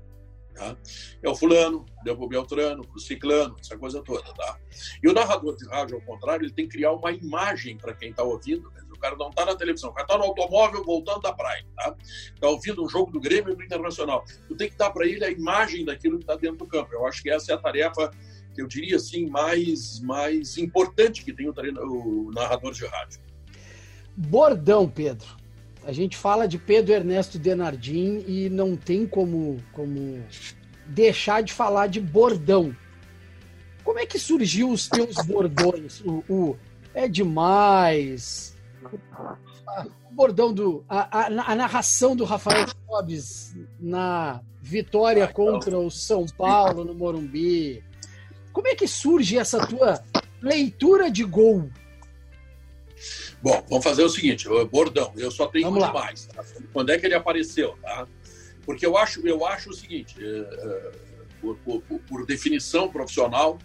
Tá? 0.55 0.77
É 1.23 1.29
o 1.29 1.35
fulano, 1.35 1.87
deu 2.05 2.17
pro 2.17 2.29
Beltrano, 2.29 2.87
pro 2.87 3.01
ciclano, 3.01 3.57
essa 3.61 3.79
coisa 3.79 4.03
toda. 4.03 4.33
Tá? 4.35 4.59
E 5.03 5.09
o 5.09 5.13
narrador 5.13 5.57
de 5.57 5.67
rádio, 5.69 5.97
ao 5.97 6.03
contrário, 6.03 6.45
ele 6.45 6.53
tem 6.53 6.67
que 6.69 6.77
criar 6.77 6.93
uma 6.93 7.11
imagem 7.13 7.77
para 7.79 7.95
quem 7.95 8.11
está 8.11 8.23
ouvindo. 8.23 8.71
O 8.91 8.99
cara 8.99 9.17
não 9.17 9.31
está 9.31 9.47
na 9.47 9.55
televisão, 9.55 9.91
o 9.91 9.95
cara 9.95 10.07
está 10.07 10.19
no 10.19 10.25
automóvel 10.25 10.85
voltando 10.85 11.21
da 11.21 11.33
praia. 11.33 11.65
Está 11.71 11.97
tá 12.41 12.49
ouvindo 12.49 12.85
um 12.85 12.89
jogo 12.89 13.11
do 13.11 13.21
Grêmio 13.21 13.53
e 13.53 13.57
do 13.57 13.63
Internacional. 13.63 14.25
Tu 14.49 14.57
tem 14.57 14.69
que 14.69 14.77
dar 14.77 14.91
para 14.91 15.07
ele 15.07 15.25
a 15.25 15.31
imagem 15.31 15.85
daquilo 15.85 16.19
que 16.19 16.25
está 16.25 16.37
dentro 16.37 16.59
do 16.59 16.67
campo. 16.67 16.93
Eu 16.93 17.07
acho 17.07 17.23
que 17.23 17.31
essa 17.31 17.53
é 17.53 17.55
a 17.55 17.59
tarefa 17.59 18.11
que 18.55 18.61
eu 18.61 18.67
diria 18.67 18.97
assim 18.97 19.29
mais, 19.31 20.01
mais 20.01 20.59
importante 20.59 21.25
que 21.25 21.33
tem 21.33 21.49
o, 21.49 21.55
o 21.55 22.31
narrador 22.33 22.73
de 22.73 22.85
rádio. 22.87 23.21
Bordão, 24.17 24.89
Pedro. 24.89 25.40
A 25.85 25.93
gente 25.93 26.17
fala 26.17 26.47
de 26.47 26.59
Pedro 26.59 26.93
Ernesto 26.93 27.39
Denardim 27.39 28.25
e 28.27 28.49
não 28.49 28.77
tem 28.77 29.07
como, 29.07 29.63
como 29.73 30.23
deixar 30.87 31.43
de 31.43 31.53
falar 31.53 31.87
de 31.87 32.01
bordão. 32.01 32.75
Como 33.83 33.99
é 33.99 34.07
que 34.07 34.19
surgiu 34.19 34.71
os 34.71 34.89
teus 34.89 35.17
bordões? 35.27 36.01
O, 36.03 36.23
o 36.29 36.57
é 36.95 37.09
demais. 37.09 38.57
O 40.11 40.15
bordão 40.15 40.53
do. 40.53 40.85
A, 40.89 41.19
a, 41.19 41.53
a 41.53 41.55
narração 41.55 42.15
do 42.15 42.25
Rafael 42.25 42.67
Sobes 42.87 43.57
na 43.79 44.43
vitória 44.61 45.27
contra 45.27 45.79
o 45.79 45.91
São 45.91 46.27
Paulo 46.27 46.85
no 46.85 46.95
Morumbi. 46.95 47.83
Como 48.53 48.69
é 48.69 48.75
que 48.75 48.87
surge 48.87 49.39
essa 49.39 49.67
tua 49.67 50.03
leitura 50.43 51.11
de 51.11 51.25
gol? 51.25 51.71
Bom, 53.43 53.65
vamos 53.69 53.85
fazer 53.85 54.03
o 54.03 54.09
seguinte, 54.09 54.47
bordão, 54.71 55.13
eu 55.17 55.31
só 55.31 55.47
tenho 55.47 55.71
vamos 55.71 55.83
um 55.83 55.87
demais. 55.87 56.27
Tá? 56.27 56.45
Quando 56.73 56.91
é 56.91 56.99
que 56.99 57.07
ele 57.07 57.15
apareceu, 57.15 57.77
tá? 57.83 58.07
Porque 58.65 58.85
eu 58.85 58.97
acho, 58.97 59.27
eu 59.27 59.47
acho 59.47 59.71
o 59.71 59.73
seguinte, 59.73 60.17
é, 60.21 60.93
por, 61.41 61.57
por, 61.57 61.81
por, 61.81 62.27
definição 62.27 62.91
profissional, 62.91 63.59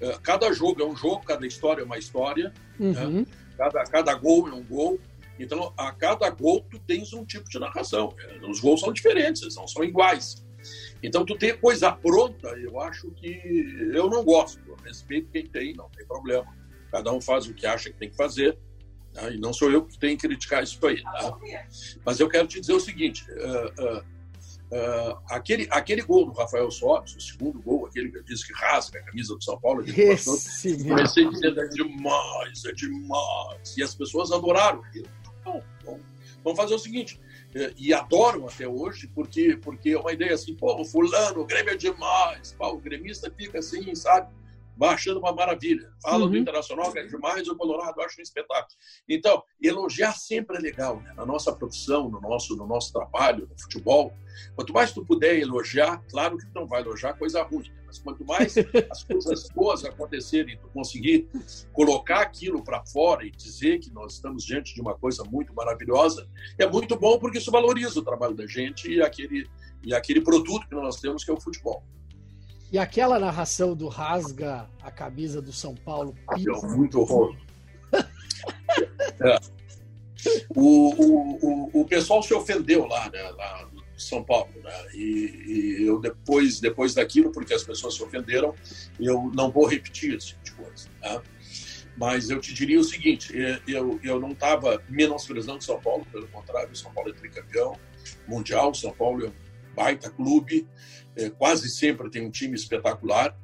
é, 0.00 0.18
cada 0.22 0.52
jogo 0.52 0.82
é 0.82 0.84
um 0.84 0.96
jogo, 0.96 1.24
cada 1.24 1.46
história 1.46 1.82
é 1.82 1.84
uma 1.84 1.96
história, 1.96 2.52
né? 2.78 3.04
uhum. 3.04 3.20
né? 3.20 3.26
cada, 3.56 3.84
cada 3.84 4.14
gol 4.14 4.48
é 4.48 4.52
um 4.52 4.64
gol. 4.64 4.98
Então, 5.38 5.72
a 5.76 5.92
cada 5.92 6.28
gol 6.28 6.66
tu 6.70 6.78
tens 6.80 7.12
um 7.14 7.24
tipo 7.24 7.48
de 7.48 7.58
narração. 7.58 8.14
Os 8.46 8.60
gols 8.60 8.80
são 8.80 8.92
diferentes, 8.92 9.40
eles 9.40 9.56
não 9.56 9.66
são 9.66 9.82
iguais. 9.82 10.44
Então, 11.02 11.24
tu 11.24 11.36
ter 11.36 11.58
coisa 11.58 11.90
pronta, 11.90 12.48
eu 12.58 12.78
acho 12.80 13.10
que 13.12 13.90
eu 13.94 14.10
não 14.10 14.22
gosto. 14.22 14.60
Eu 14.66 14.76
respeito 14.84 15.30
quem 15.30 15.46
tem, 15.46 15.72
não 15.74 15.88
tem 15.88 16.06
problema. 16.06 16.46
Cada 16.90 17.10
um 17.12 17.20
faz 17.20 17.46
o 17.46 17.54
que 17.54 17.66
acha 17.66 17.90
que 17.90 17.96
tem 17.96 18.10
que 18.10 18.16
fazer. 18.16 18.58
Tá? 19.12 19.30
E 19.30 19.38
não 19.38 19.52
sou 19.52 19.70
eu 19.70 19.84
que 19.84 19.98
tenho 19.98 20.16
que 20.16 20.26
criticar 20.26 20.62
isso 20.62 20.84
aí. 20.86 21.02
Tá? 21.02 21.38
Mas 22.04 22.20
eu 22.20 22.28
quero 22.28 22.46
te 22.46 22.60
dizer 22.60 22.72
o 22.72 22.80
seguinte: 22.80 23.24
uh, 23.30 23.98
uh, 23.98 24.20
Uh, 24.70 25.18
aquele, 25.28 25.66
aquele 25.68 26.00
gol 26.00 26.26
do 26.26 26.32
Rafael 26.32 26.70
Sobis, 26.70 27.16
o 27.16 27.20
segundo 27.20 27.60
gol, 27.60 27.86
aquele 27.86 28.08
que 28.08 28.18
eu 28.18 28.22
disse 28.22 28.46
que 28.46 28.52
rasga 28.52 29.00
a 29.00 29.02
camisa 29.02 29.34
do 29.34 29.42
São 29.42 29.58
Paulo, 29.58 29.82
Esse 29.84 30.84
comecei 30.84 31.28
dizendo 31.28 31.60
é 31.60 31.66
demais, 31.66 32.64
é 32.64 32.70
demais. 32.70 33.76
E 33.76 33.82
as 33.82 33.96
pessoas 33.96 34.30
adoraram 34.30 34.80
aquilo. 34.84 35.08
Bom, 35.44 35.60
bom, 35.84 35.98
vamos 36.44 36.56
fazer 36.56 36.74
o 36.74 36.78
seguinte, 36.78 37.20
e 37.76 37.92
adoram 37.92 38.46
até 38.46 38.68
hoje, 38.68 39.08
porque, 39.08 39.56
porque 39.56 39.90
é 39.90 39.98
uma 39.98 40.12
ideia 40.12 40.34
assim, 40.34 40.54
pô, 40.54 40.80
o 40.80 40.84
fulano, 40.84 41.40
o 41.40 41.46
Grêmio 41.46 41.72
é 41.72 41.76
demais, 41.76 42.54
pô, 42.56 42.68
o 42.68 42.78
gremista 42.78 43.28
fica 43.36 43.58
assim, 43.58 43.92
sabe? 43.96 44.32
Achando 44.88 45.20
uma 45.20 45.32
maravilha. 45.32 45.92
Fala 46.02 46.24
uhum. 46.24 46.30
do 46.30 46.36
Internacional, 46.38 46.92
que 46.92 46.98
é 46.98 47.06
demais, 47.06 47.48
o 47.48 47.56
Colorado 47.56 48.00
acho 48.00 48.20
um 48.20 48.22
espetáculo. 48.22 48.74
Então, 49.08 49.42
elogiar 49.62 50.12
sempre 50.12 50.56
é 50.56 50.60
legal, 50.60 51.00
né? 51.00 51.12
Na 51.16 51.26
nossa 51.26 51.52
profissão, 51.52 52.08
no 52.08 52.20
nosso, 52.20 52.56
no 52.56 52.66
nosso 52.66 52.92
trabalho, 52.92 53.46
no 53.48 53.60
futebol. 53.60 54.12
Quanto 54.54 54.72
mais 54.72 54.92
tu 54.92 55.04
puder 55.04 55.38
elogiar, 55.38 56.02
claro 56.10 56.38
que 56.38 56.46
tu 56.46 56.52
não 56.54 56.66
vai 56.66 56.80
elogiar 56.80 57.14
coisa 57.14 57.42
ruim, 57.42 57.68
né? 57.68 57.80
mas 57.86 57.98
quanto 57.98 58.24
mais 58.24 58.54
as 58.90 59.04
coisas 59.04 59.48
boas 59.50 59.84
acontecerem, 59.84 60.56
tu 60.58 60.68
conseguir 60.68 61.28
colocar 61.72 62.20
aquilo 62.20 62.62
para 62.62 62.84
fora 62.86 63.26
e 63.26 63.30
dizer 63.30 63.80
que 63.80 63.92
nós 63.92 64.14
estamos 64.14 64.44
diante 64.44 64.74
de 64.74 64.80
uma 64.80 64.96
coisa 64.96 65.24
muito 65.24 65.52
maravilhosa, 65.54 66.28
é 66.58 66.66
muito 66.66 66.96
bom 66.96 67.18
porque 67.18 67.38
isso 67.38 67.50
valoriza 67.50 67.98
o 67.98 68.04
trabalho 68.04 68.34
da 68.34 68.46
gente 68.46 68.90
e 68.90 69.02
aquele, 69.02 69.48
e 69.82 69.92
aquele 69.92 70.20
produto 70.20 70.68
que 70.68 70.74
nós 70.74 71.00
temos, 71.00 71.24
que 71.24 71.30
é 71.30 71.34
o 71.34 71.40
futebol. 71.40 71.82
E 72.72 72.78
aquela 72.78 73.18
narração 73.18 73.74
do 73.74 73.88
rasga 73.88 74.68
a 74.80 74.90
camisa 74.90 75.42
do 75.42 75.52
São 75.52 75.74
Paulo. 75.74 76.14
É 76.30 76.66
muito 76.68 77.00
horror. 77.00 77.36
é. 79.20 79.38
o, 80.54 81.74
o, 81.74 81.80
o, 81.80 81.84
pessoal 81.86 82.22
se 82.22 82.32
ofendeu 82.32 82.86
lá, 82.86 83.10
né, 83.10 83.22
lá 83.30 83.68
no 83.72 83.82
São 83.98 84.22
Paulo. 84.22 84.52
Né? 84.62 84.86
E, 84.94 85.78
e, 85.80 85.86
eu 85.86 85.98
depois, 85.98 86.60
depois 86.60 86.94
daquilo, 86.94 87.32
porque 87.32 87.52
as 87.52 87.64
pessoas 87.64 87.94
se 87.94 88.02
ofenderam, 88.02 88.54
eu 88.98 89.30
não 89.34 89.50
vou 89.50 89.66
repetir 89.66 90.14
esse 90.14 90.28
tipo 90.28 90.44
de 90.44 90.52
coisa. 90.52 90.88
Né? 91.00 91.22
Mas 91.96 92.30
eu 92.30 92.40
te 92.40 92.54
diria 92.54 92.78
o 92.78 92.84
seguinte: 92.84 93.32
eu, 93.66 93.98
eu 94.02 94.20
não 94.20 94.30
estava 94.30 94.82
menosprezando 94.88 95.62
São 95.62 95.80
Paulo, 95.80 96.06
pelo 96.10 96.28
contrário, 96.28 96.74
São 96.76 96.92
Paulo 96.92 97.10
é 97.10 97.12
tricampeão 97.12 97.76
mundial, 98.28 98.72
São 98.72 98.92
Paulo 98.92 99.26
é 99.26 99.28
um 99.28 99.49
baita 99.74 100.10
clube, 100.10 100.66
é, 101.16 101.30
quase 101.30 101.68
sempre 101.68 102.10
tem 102.10 102.26
um 102.26 102.30
time 102.30 102.54
espetacular. 102.54 103.36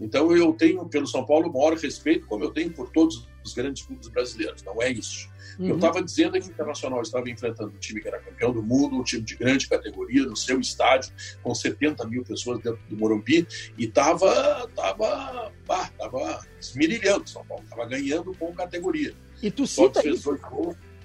Então 0.00 0.34
eu 0.36 0.52
tenho 0.52 0.86
pelo 0.88 1.06
São 1.06 1.24
Paulo 1.24 1.48
o 1.48 1.52
maior 1.52 1.74
respeito, 1.76 2.26
como 2.26 2.44
eu 2.44 2.50
tenho 2.50 2.70
por 2.72 2.90
todos 2.90 3.28
os 3.44 3.54
grandes 3.54 3.84
clubes 3.84 4.08
brasileiros. 4.08 4.62
Não 4.62 4.82
é 4.82 4.90
isso. 4.90 5.28
Uhum. 5.58 5.68
Eu 5.68 5.74
estava 5.76 6.02
dizendo 6.02 6.32
que 6.32 6.48
o 6.48 6.50
Internacional 6.50 7.00
estava 7.02 7.28
enfrentando 7.30 7.70
um 7.70 7.78
time 7.78 8.00
que 8.00 8.08
era 8.08 8.18
campeão 8.18 8.52
do 8.52 8.62
mundo, 8.62 8.96
um 8.96 9.04
time 9.04 9.22
de 9.22 9.36
grande 9.36 9.68
categoria, 9.68 10.24
no 10.24 10.36
seu 10.36 10.58
estádio, 10.60 11.12
com 11.42 11.54
70 11.54 12.06
mil 12.06 12.24
pessoas 12.24 12.60
dentro 12.60 12.80
do 12.88 12.96
Morumbi, 12.96 13.46
e 13.78 13.84
estava 13.84 14.68
tava, 14.74 15.52
tava, 15.64 15.88
tava 15.96 16.46
esmirilhando 16.60 17.28
São 17.28 17.44
Paulo, 17.44 17.62
estava 17.62 17.86
ganhando 17.86 18.34
com 18.34 18.52
categoria. 18.52 19.14
E 19.42 19.50
tu 19.50 19.66
cita 19.66 20.06
isso. 20.08 20.36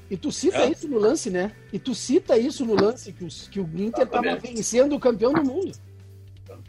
E 0.10 0.18
tu 0.18 0.32
cita 0.32 0.60
é. 0.60 0.72
isso 0.72 0.88
no 0.88 0.98
lance, 0.98 1.30
né? 1.30 1.56
E 1.72 1.78
tu 1.78 1.94
cita 1.94 2.38
isso 2.38 2.66
no 2.66 2.74
lance 2.74 3.14
que, 3.14 3.24
os, 3.24 3.48
que 3.48 3.60
o 3.60 3.70
Inter 3.76 4.06
estava 4.06 4.36
vencendo 4.36 4.96
o 4.96 5.00
campeão 5.00 5.32
do 5.32 5.44
mundo 5.44 5.72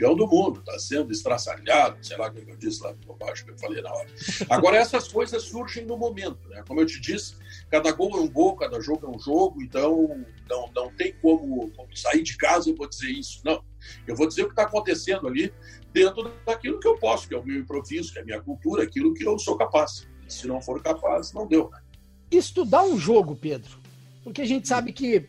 campeão 0.00 0.14
do 0.14 0.26
mundo, 0.26 0.60
está 0.60 0.78
sendo 0.78 1.12
estraçalhado, 1.12 1.98
sei 2.04 2.16
lá 2.16 2.28
o 2.28 2.32
que 2.32 2.50
eu 2.50 2.56
disse 2.56 2.82
lá 2.82 2.94
por 3.06 3.16
baixo 3.16 3.44
que 3.44 3.50
eu 3.50 3.58
falei 3.58 3.82
na 3.82 3.92
hora. 3.92 4.08
Agora, 4.48 4.76
essas 4.76 5.08
coisas 5.08 5.42
surgem 5.42 5.84
no 5.84 5.96
momento, 5.96 6.48
né? 6.48 6.62
Como 6.66 6.80
eu 6.80 6.86
te 6.86 7.00
disse, 7.00 7.36
cada 7.70 7.92
gol 7.92 8.16
é 8.16 8.20
um 8.20 8.28
gol, 8.28 8.56
cada 8.56 8.80
jogo 8.80 9.06
é 9.06 9.10
um 9.10 9.18
jogo, 9.18 9.62
então 9.62 10.24
não, 10.48 10.70
não 10.74 10.94
tem 10.94 11.12
como, 11.20 11.70
como 11.72 11.96
sair 11.96 12.22
de 12.22 12.36
casa 12.36 12.70
e 12.70 12.74
vou 12.74 12.88
dizer 12.88 13.10
isso. 13.10 13.40
Não. 13.44 13.62
Eu 14.06 14.16
vou 14.16 14.26
dizer 14.26 14.42
o 14.42 14.46
que 14.46 14.52
está 14.52 14.62
acontecendo 14.62 15.26
ali 15.26 15.52
dentro 15.92 16.32
daquilo 16.46 16.80
que 16.80 16.88
eu 16.88 16.96
posso, 16.98 17.28
que 17.28 17.34
é 17.34 17.38
o 17.38 17.44
meu 17.44 17.58
improviso, 17.58 18.12
que 18.12 18.18
é 18.18 18.22
a 18.22 18.24
minha 18.24 18.40
cultura, 18.40 18.82
aquilo 18.82 19.12
que 19.12 19.26
eu 19.26 19.38
sou 19.38 19.56
capaz. 19.56 20.08
Se 20.28 20.46
não 20.46 20.60
for 20.60 20.80
capaz, 20.82 21.32
não 21.32 21.46
deu. 21.46 21.70
Né? 21.70 21.78
Estudar 22.30 22.82
um 22.82 22.98
jogo, 22.98 23.34
Pedro, 23.34 23.78
porque 24.22 24.42
a 24.42 24.46
gente 24.46 24.68
sabe 24.68 24.92
que 24.92 25.28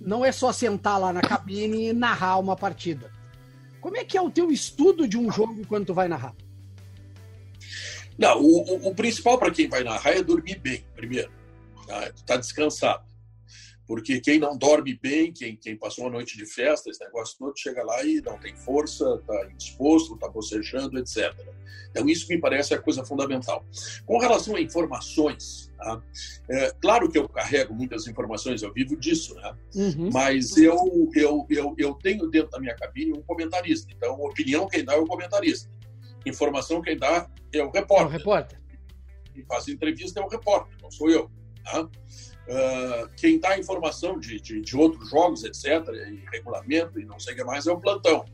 não 0.00 0.24
é 0.24 0.30
só 0.30 0.52
sentar 0.52 1.00
lá 1.00 1.12
na 1.12 1.22
cabine 1.22 1.88
e 1.88 1.92
narrar 1.92 2.38
uma 2.38 2.54
partida. 2.54 3.10
Como 3.80 3.96
é 3.96 4.04
que 4.04 4.16
é 4.16 4.22
o 4.22 4.30
teu 4.30 4.50
estudo 4.50 5.08
de 5.08 5.16
um 5.16 5.30
jogo 5.30 5.66
quando 5.66 5.86
tu 5.86 5.94
vai 5.94 6.08
narrar? 6.08 6.34
Não, 8.18 8.40
o, 8.40 8.62
o, 8.62 8.88
o 8.88 8.94
principal 8.94 9.38
para 9.38 9.50
quem 9.50 9.68
vai 9.68 9.82
narrar 9.82 10.10
é 10.10 10.22
dormir 10.22 10.58
bem, 10.58 10.84
primeiro. 10.94 11.30
Tá, 11.86 12.12
tá 12.26 12.36
descansado. 12.36 13.04
Porque 13.86 14.20
quem 14.20 14.38
não 14.38 14.56
dorme 14.56 14.98
bem, 15.00 15.32
quem, 15.32 15.56
quem 15.56 15.76
passou 15.76 16.04
uma 16.04 16.10
noite 16.10 16.38
de 16.38 16.46
festa, 16.46 16.88
esse 16.88 17.04
negócio 17.04 17.36
todo, 17.38 17.58
chega 17.58 17.84
lá 17.84 18.02
e 18.02 18.20
não 18.22 18.38
tem 18.38 18.56
força, 18.56 19.20
está 19.20 19.50
indisposto, 19.50 20.14
está 20.14 20.28
bocejando, 20.28 20.98
etc. 20.98 21.34
Então, 21.90 22.08
isso 22.08 22.26
me 22.28 22.38
parece 22.38 22.72
a 22.74 22.80
coisa 22.80 23.04
fundamental. 23.04 23.64
Com 24.06 24.18
relação 24.18 24.56
a 24.56 24.60
informações, 24.60 25.70
tá? 25.76 26.02
é, 26.48 26.72
claro 26.80 27.10
que 27.10 27.18
eu 27.18 27.28
carrego 27.28 27.74
muitas 27.74 28.06
informações, 28.06 28.62
eu 28.62 28.72
vivo 28.72 28.96
disso, 28.96 29.34
né? 29.34 29.54
Uhum. 29.74 30.10
mas 30.12 30.56
eu, 30.56 31.10
eu, 31.14 31.46
eu, 31.50 31.74
eu 31.76 31.94
tenho 31.94 32.26
dentro 32.28 32.50
da 32.50 32.58
minha 32.58 32.74
cabine 32.74 33.12
um 33.12 33.22
comentarista. 33.22 33.92
Então, 33.94 34.18
opinião 34.20 34.66
quem 34.66 34.84
dá 34.84 34.94
é 34.94 34.98
o 34.98 35.06
comentarista. 35.06 35.70
Informação 36.24 36.80
quem 36.80 36.96
dá 36.96 37.30
é 37.52 37.62
o 37.62 37.70
repórter. 37.70 38.06
É 38.06 38.08
o 38.08 38.18
repórter. 38.18 38.60
E 39.36 39.42
faz 39.44 39.68
entrevista 39.68 40.20
é 40.20 40.22
o 40.22 40.28
repórter, 40.28 40.74
não 40.82 40.90
sou 40.90 41.10
eu. 41.10 41.30
Tá? 41.64 41.88
Uh, 42.46 43.08
quem 43.16 43.38
dá 43.38 43.58
informação 43.58 44.18
de, 44.18 44.38
de, 44.38 44.60
de, 44.60 44.76
outros 44.76 45.08
jogos, 45.08 45.44
etc., 45.44 45.88
e 45.88 46.22
regulamento 46.30 47.00
e 47.00 47.04
não 47.04 47.18
sei 47.18 47.32
o 47.32 47.36
que 47.36 47.44
mais, 47.44 47.66
é 47.66 47.72
o 47.72 47.80
plantão. 47.80 48.24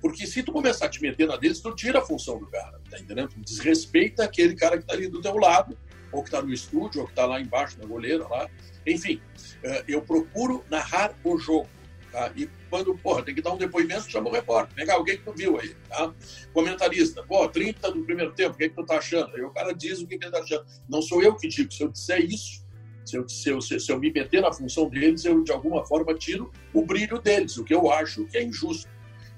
Porque 0.00 0.26
se 0.26 0.42
tu 0.42 0.52
começar 0.52 0.86
a 0.86 0.88
te 0.88 1.00
meter 1.00 1.26
na 1.26 1.36
deles, 1.36 1.60
tu 1.60 1.74
tira 1.74 2.00
a 2.00 2.02
função 2.02 2.38
do 2.38 2.46
cara, 2.46 2.80
tá 2.90 2.98
entendendo? 2.98 3.30
Tu 3.30 3.40
desrespeita 3.40 4.24
aquele 4.24 4.54
cara 4.54 4.78
que 4.78 4.86
tá 4.86 4.92
ali 4.92 5.08
do 5.08 5.20
teu 5.20 5.36
lado, 5.36 5.76
ou 6.12 6.22
que 6.22 6.30
tá 6.30 6.42
no 6.42 6.52
estúdio, 6.52 7.02
ou 7.02 7.06
que 7.06 7.14
tá 7.14 7.24
lá 7.24 7.40
embaixo 7.40 7.78
na 7.78 7.86
goleira, 7.86 8.26
lá. 8.28 8.48
Enfim, 8.86 9.20
uh, 9.64 9.84
eu 9.88 10.02
procuro 10.02 10.64
narrar 10.68 11.14
o 11.24 11.38
jogo. 11.38 11.68
Tá? 12.12 12.32
E 12.34 12.48
quando, 12.68 12.94
porra, 12.98 13.22
tem 13.22 13.34
que 13.34 13.40
dar 13.40 13.52
um 13.52 13.56
depoimento, 13.56 14.10
chama 14.10 14.28
o 14.28 14.32
repórter. 14.32 14.84
Cá, 14.84 14.94
alguém 14.94 15.16
que 15.16 15.24
tu 15.24 15.32
viu 15.32 15.58
aí, 15.58 15.74
tá? 15.88 16.12
Comentarista, 16.52 17.22
pô, 17.22 17.48
30 17.48 17.92
do 17.92 18.02
primeiro 18.02 18.32
tempo, 18.32 18.54
o 18.54 18.58
que, 18.58 18.68
que 18.68 18.74
tu 18.74 18.84
tá 18.84 18.98
achando? 18.98 19.34
Aí 19.34 19.42
o 19.42 19.50
cara 19.50 19.72
diz 19.72 20.00
o 20.00 20.06
que, 20.06 20.18
que 20.18 20.24
ele 20.24 20.32
tá 20.32 20.40
achando. 20.40 20.64
Não 20.88 21.00
sou 21.00 21.22
eu 21.22 21.36
que 21.36 21.46
digo, 21.46 21.72
se 21.72 21.82
eu 21.82 21.88
disser 21.88 22.20
isso, 22.20 22.64
se 23.10 23.16
eu, 23.16 23.28
se, 23.28 23.74
eu, 23.74 23.80
se 23.80 23.92
eu 23.92 23.98
me 23.98 24.12
meter 24.12 24.40
na 24.40 24.52
função 24.52 24.88
deles, 24.88 25.24
eu 25.24 25.42
de 25.42 25.50
alguma 25.50 25.84
forma 25.84 26.14
tiro 26.14 26.50
o 26.72 26.84
brilho 26.84 27.18
deles, 27.18 27.56
o 27.56 27.64
que 27.64 27.74
eu 27.74 27.90
acho 27.90 28.24
que 28.26 28.38
é 28.38 28.42
injusto. 28.42 28.88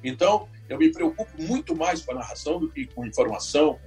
Então, 0.04 0.48
eu 0.68 0.78
me 0.78 0.90
preocupo 0.90 1.30
muito 1.40 1.74
mais 1.74 2.02
com 2.02 2.12
a 2.12 2.16
narração 2.16 2.58
do 2.58 2.68
que 2.68 2.86
com 2.86 3.06
informação, 3.06 3.78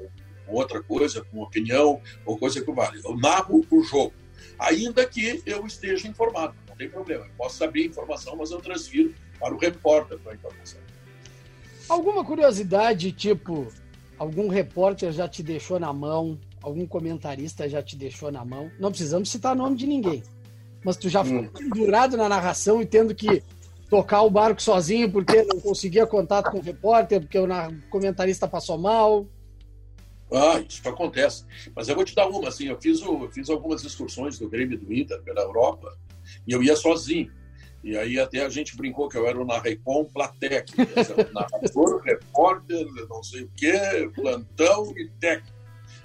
com 0.45 0.53
outra 0.53 0.81
coisa, 0.81 1.21
com 1.23 1.41
opinião 1.41 2.01
ou 2.25 2.37
coisa 2.37 2.63
que 2.63 2.71
vale. 2.71 3.01
Eu 3.03 3.15
narro 3.17 3.65
o 3.69 3.83
jogo, 3.83 4.13
ainda 4.57 5.05
que 5.05 5.41
eu 5.45 5.65
esteja 5.65 6.07
informado, 6.07 6.55
não 6.67 6.75
tem 6.75 6.89
problema. 6.89 7.25
Eu 7.25 7.31
posso 7.37 7.57
saber 7.57 7.83
a 7.83 7.85
informação, 7.85 8.35
mas 8.35 8.51
eu 8.51 8.59
transfiro 8.59 9.13
para 9.39 9.53
o 9.53 9.57
repórter 9.57 10.17
a 10.25 10.33
informação. 10.33 10.79
Alguma 11.87 12.25
curiosidade, 12.25 13.11
tipo, 13.11 13.67
algum 14.17 14.47
repórter 14.47 15.11
já 15.11 15.27
te 15.27 15.43
deixou 15.43 15.79
na 15.79 15.93
mão 15.93 16.39
algum 16.65 16.88
comentarista 16.88 17.69
já 17.69 17.81
te 17.81 17.95
deixou 17.95 18.31
na 18.31 18.43
mão. 18.43 18.72
Não 18.79 18.89
precisamos 18.89 19.29
citar 19.29 19.55
nome 19.55 19.77
de 19.77 19.86
ninguém. 19.86 20.24
Mas 20.84 20.98
tu 20.98 21.07
já 21.07 21.22
hum. 21.22 21.25
foi 21.25 21.48
pendurado 21.48 22.17
na 22.17 22.27
narração 22.27 22.81
e 22.81 22.86
tendo 22.86 23.13
que 23.13 23.43
tocar 23.88 24.24
o 24.24 24.31
barco 24.31 24.62
sozinho 24.62 25.12
porque 25.12 25.43
não 25.43 25.60
conseguia 25.60 26.07
contato 26.07 26.50
com 26.50 26.57
o 26.57 26.62
repórter, 26.62 27.22
porque 27.22 27.38
o 27.38 27.48
comentarista 27.91 28.48
passou 28.48 28.79
mal. 28.79 29.27
Ah, 30.31 30.60
isso 30.67 30.88
acontece. 30.89 31.45
Mas 31.75 31.88
eu 31.88 31.93
vou 31.93 32.03
te 32.03 32.15
dar 32.15 32.27
uma, 32.27 32.48
assim, 32.48 32.67
eu 32.67 32.81
fiz, 32.81 33.00
o, 33.03 33.25
eu 33.25 33.31
fiz 33.31 33.48
algumas 33.48 33.84
excursões 33.84 34.39
do 34.39 34.50
Grêmio 34.50 34.79
do 34.79 34.91
Inter 34.91 35.22
pela 35.22 35.41
Europa 35.41 35.95
e 36.48 36.51
eu 36.51 36.63
ia 36.63 36.75
sozinho. 36.75 37.31
E 37.84 37.95
aí 37.95 38.19
até 38.19 38.43
a 38.43 38.50
gente 38.50 38.75
brincou 38.75 39.07
que 39.07 39.15
eu 39.15 39.27
era 39.27 39.39
o 39.39 39.45
Narrecom 39.45 40.05
Platec. 40.05 40.74
Narrador, 41.31 42.01
repórter, 42.03 42.88
não 43.07 43.22
sei 43.22 43.43
o 43.43 43.51
quê, 43.55 44.10
plantão 44.15 44.91
e 44.98 45.07
técnico 45.19 45.54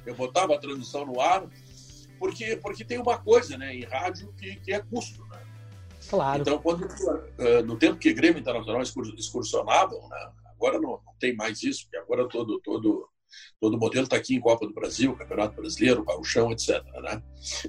eu 0.06 0.14
botava 0.14 0.54
a 0.54 0.58
tradução 0.58 1.06
no 1.06 1.20
ar, 1.20 1.48
porque, 2.18 2.56
porque 2.56 2.84
tem 2.84 2.98
uma 2.98 3.18
coisa 3.18 3.56
né, 3.56 3.74
em 3.74 3.84
rádio 3.84 4.32
que, 4.38 4.56
que 4.56 4.72
é 4.72 4.80
custo. 4.80 5.24
Né? 5.26 5.40
Claro. 6.08 6.40
Então, 6.42 6.58
quando, 6.58 6.84
uh, 6.84 7.62
no 7.64 7.78
tempo 7.78 7.98
que 7.98 8.12
Grêmio 8.12 8.40
Internacional 8.40 8.82
excursionavam, 8.82 10.08
né, 10.08 10.30
agora 10.46 10.78
não, 10.78 10.90
não, 10.90 11.14
tem 11.18 11.34
mais 11.34 11.62
isso, 11.62 11.84
porque 11.84 11.96
agora 11.96 12.28
todo, 12.28 12.60
todo, 12.60 13.08
todo 13.60 13.78
modelo 13.78 14.04
está 14.04 14.16
aqui 14.16 14.34
em 14.34 14.40
Copa 14.40 14.66
do 14.66 14.74
Brasil, 14.74 15.16
Campeonato 15.16 15.56
Brasileiro, 15.56 16.04
Gauchão, 16.04 16.50
etc. 16.52 16.82
Né? 17.02 17.22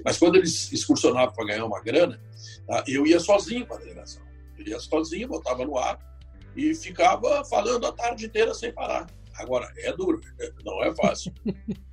Mas 0.04 0.18
quando 0.18 0.36
eles 0.36 0.72
excursionavam 0.72 1.34
para 1.34 1.46
ganhar 1.46 1.64
uma 1.64 1.80
grana, 1.82 2.20
tá, 2.66 2.84
eu 2.86 3.06
ia 3.06 3.20
sozinho 3.20 3.66
para 3.66 3.76
a 3.76 3.80
delegação. 3.80 4.22
Eu 4.58 4.66
ia 4.66 4.80
sozinho, 4.80 5.28
botava 5.28 5.64
no 5.64 5.78
ar 5.78 5.98
e 6.54 6.74
ficava 6.74 7.44
falando 7.44 7.86
a 7.86 7.92
tarde 7.92 8.26
inteira 8.26 8.54
sem 8.54 8.72
parar. 8.72 9.06
Agora, 9.42 9.72
é 9.76 9.92
duro, 9.92 10.20
não 10.64 10.84
é 10.84 10.94
fácil. 10.94 11.32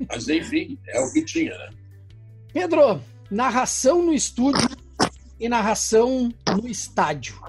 Mas, 0.07 0.29
enfim, 0.29 0.77
é 0.87 0.99
o 1.01 1.11
que 1.11 1.25
tinha, 1.25 1.57
né? 1.57 1.69
Pedro, 2.53 3.01
narração 3.29 4.03
no 4.03 4.13
estúdio 4.13 4.69
e 5.39 5.49
narração 5.49 6.31
no 6.55 6.67
estádio. 6.67 7.41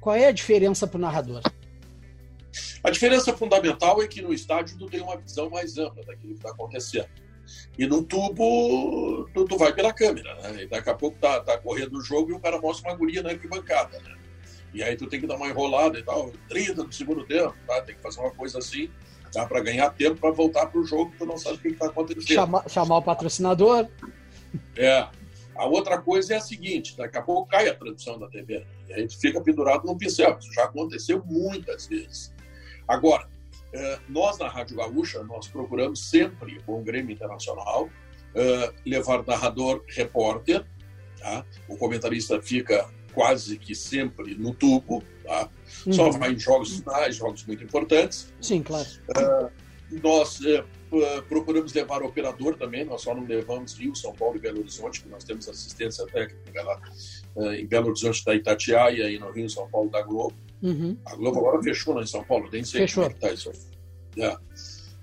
Qual 0.00 0.14
é 0.14 0.28
a 0.28 0.32
diferença 0.32 0.86
para 0.86 0.96
o 0.96 1.00
narrador? 1.00 1.42
A 2.84 2.90
diferença 2.90 3.36
fundamental 3.36 4.00
é 4.00 4.06
que 4.06 4.22
no 4.22 4.32
estádio 4.32 4.78
tu 4.78 4.86
tem 4.86 5.00
uma 5.00 5.16
visão 5.16 5.50
mais 5.50 5.76
ampla 5.76 6.04
daquilo 6.04 6.34
que 6.34 6.38
está 6.38 6.50
acontecendo. 6.50 7.08
E 7.76 7.86
no 7.86 8.04
tubo, 8.04 9.28
tu, 9.34 9.44
tu, 9.44 9.56
vai 9.56 9.72
pela 9.72 9.92
câmera, 9.92 10.34
né? 10.36 10.62
E 10.62 10.66
daqui 10.68 10.90
a 10.90 10.94
pouco 10.94 11.18
tá, 11.18 11.40
tá 11.40 11.58
correndo 11.58 11.98
o 11.98 12.00
jogo 12.00 12.30
e 12.30 12.34
o 12.34 12.40
cara 12.40 12.60
mostra 12.60 12.90
uma 12.90 12.96
guria 12.96 13.22
na 13.22 13.30
arquibancada, 13.30 13.98
né? 14.00 14.17
E 14.72 14.82
aí 14.82 14.96
tu 14.96 15.06
tem 15.06 15.20
que 15.20 15.26
dar 15.26 15.36
uma 15.36 15.48
enrolada 15.48 15.98
e 15.98 16.02
tal, 16.02 16.30
30 16.48 16.84
do 16.84 16.92
segundo 16.92 17.24
tempo, 17.24 17.54
tá? 17.66 17.80
Tem 17.82 17.94
que 17.94 18.02
fazer 18.02 18.20
uma 18.20 18.30
coisa 18.30 18.58
assim, 18.58 18.90
tá? 19.32 19.46
Para 19.46 19.60
ganhar 19.60 19.90
tempo 19.90 20.20
para 20.20 20.30
voltar 20.30 20.66
pro 20.66 20.84
jogo, 20.84 21.12
tu 21.18 21.24
não 21.24 21.38
sabe 21.38 21.56
o 21.56 21.58
que 21.60 21.68
está 21.68 21.86
acontecendo. 21.86 22.26
Chama, 22.26 22.64
chamar 22.68 22.98
o 22.98 23.02
patrocinador. 23.02 23.88
É. 24.76 25.08
A 25.56 25.66
outra 25.66 25.98
coisa 25.98 26.34
é 26.34 26.36
a 26.36 26.40
seguinte: 26.40 26.96
daqui 26.96 27.18
a 27.18 27.22
pouco 27.22 27.50
cai 27.50 27.68
a 27.68 27.74
tradução 27.74 28.18
da 28.18 28.28
TV. 28.28 28.60
Né? 28.60 28.66
E 28.88 28.92
a 28.94 28.98
gente 29.00 29.18
fica 29.18 29.40
pendurado 29.40 29.84
no 29.84 29.96
pincel. 29.96 30.38
Isso 30.38 30.52
já 30.52 30.64
aconteceu 30.64 31.22
muitas 31.26 31.86
vezes. 31.86 32.32
Agora, 32.86 33.28
eh, 33.72 33.98
nós 34.08 34.38
na 34.38 34.48
Rádio 34.48 34.76
Gaúcha, 34.76 35.22
nós 35.24 35.48
procuramos 35.48 36.08
sempre, 36.08 36.62
com 36.62 36.80
o 36.80 36.84
Grêmio 36.84 37.12
Internacional, 37.12 37.90
eh, 38.34 38.72
levar 38.86 39.26
narrador 39.26 39.82
repórter, 39.88 40.64
tá? 41.18 41.44
o 41.68 41.76
comentarista 41.76 42.40
fica 42.40 42.88
quase 43.18 43.58
que 43.58 43.74
sempre 43.74 44.36
no 44.36 44.54
tubo, 44.54 45.02
tá? 45.24 45.50
Uhum. 45.84 45.92
só 45.92 46.10
vai 46.10 46.34
em 46.34 46.38
jogos 46.38 46.78
finais, 46.78 47.16
jogos 47.16 47.44
muito 47.44 47.64
importantes. 47.64 48.32
Sim, 48.40 48.62
claro. 48.62 48.86
Uh, 49.08 49.50
nós 50.00 50.38
uh, 50.38 51.22
procuramos 51.28 51.72
levar 51.72 52.00
o 52.00 52.06
operador 52.06 52.56
também, 52.56 52.84
nós 52.84 53.02
só 53.02 53.12
não 53.12 53.26
levamos 53.26 53.74
Rio, 53.74 53.92
São 53.96 54.14
Paulo 54.14 54.36
e 54.36 54.38
Belo 54.38 54.60
Horizonte, 54.60 55.02
que 55.02 55.08
nós 55.08 55.24
temos 55.24 55.48
assistência 55.48 56.06
técnica 56.06 56.62
lá 56.62 56.80
uh, 57.34 57.52
em 57.54 57.66
Belo 57.66 57.88
Horizonte 57.88 58.24
da 58.24 58.36
Itatiaia 58.36 59.10
e 59.10 59.18
no 59.18 59.32
Rio, 59.32 59.50
São 59.50 59.68
Paulo 59.68 59.90
da 59.90 60.00
Globo. 60.00 60.36
Uhum. 60.62 60.96
A 61.04 61.16
Globo 61.16 61.40
agora 61.40 61.60
fechou 61.60 61.94
lá 61.94 62.02
em 62.02 62.06
São 62.06 62.22
Paulo, 62.22 62.48
nem 62.52 62.62
sei 62.62 62.82
fechou. 62.82 63.02
como 63.02 63.12
é 63.12 63.18
que 63.18 63.20
tá 63.20 63.32
isso. 63.32 63.50
É. 64.16 64.36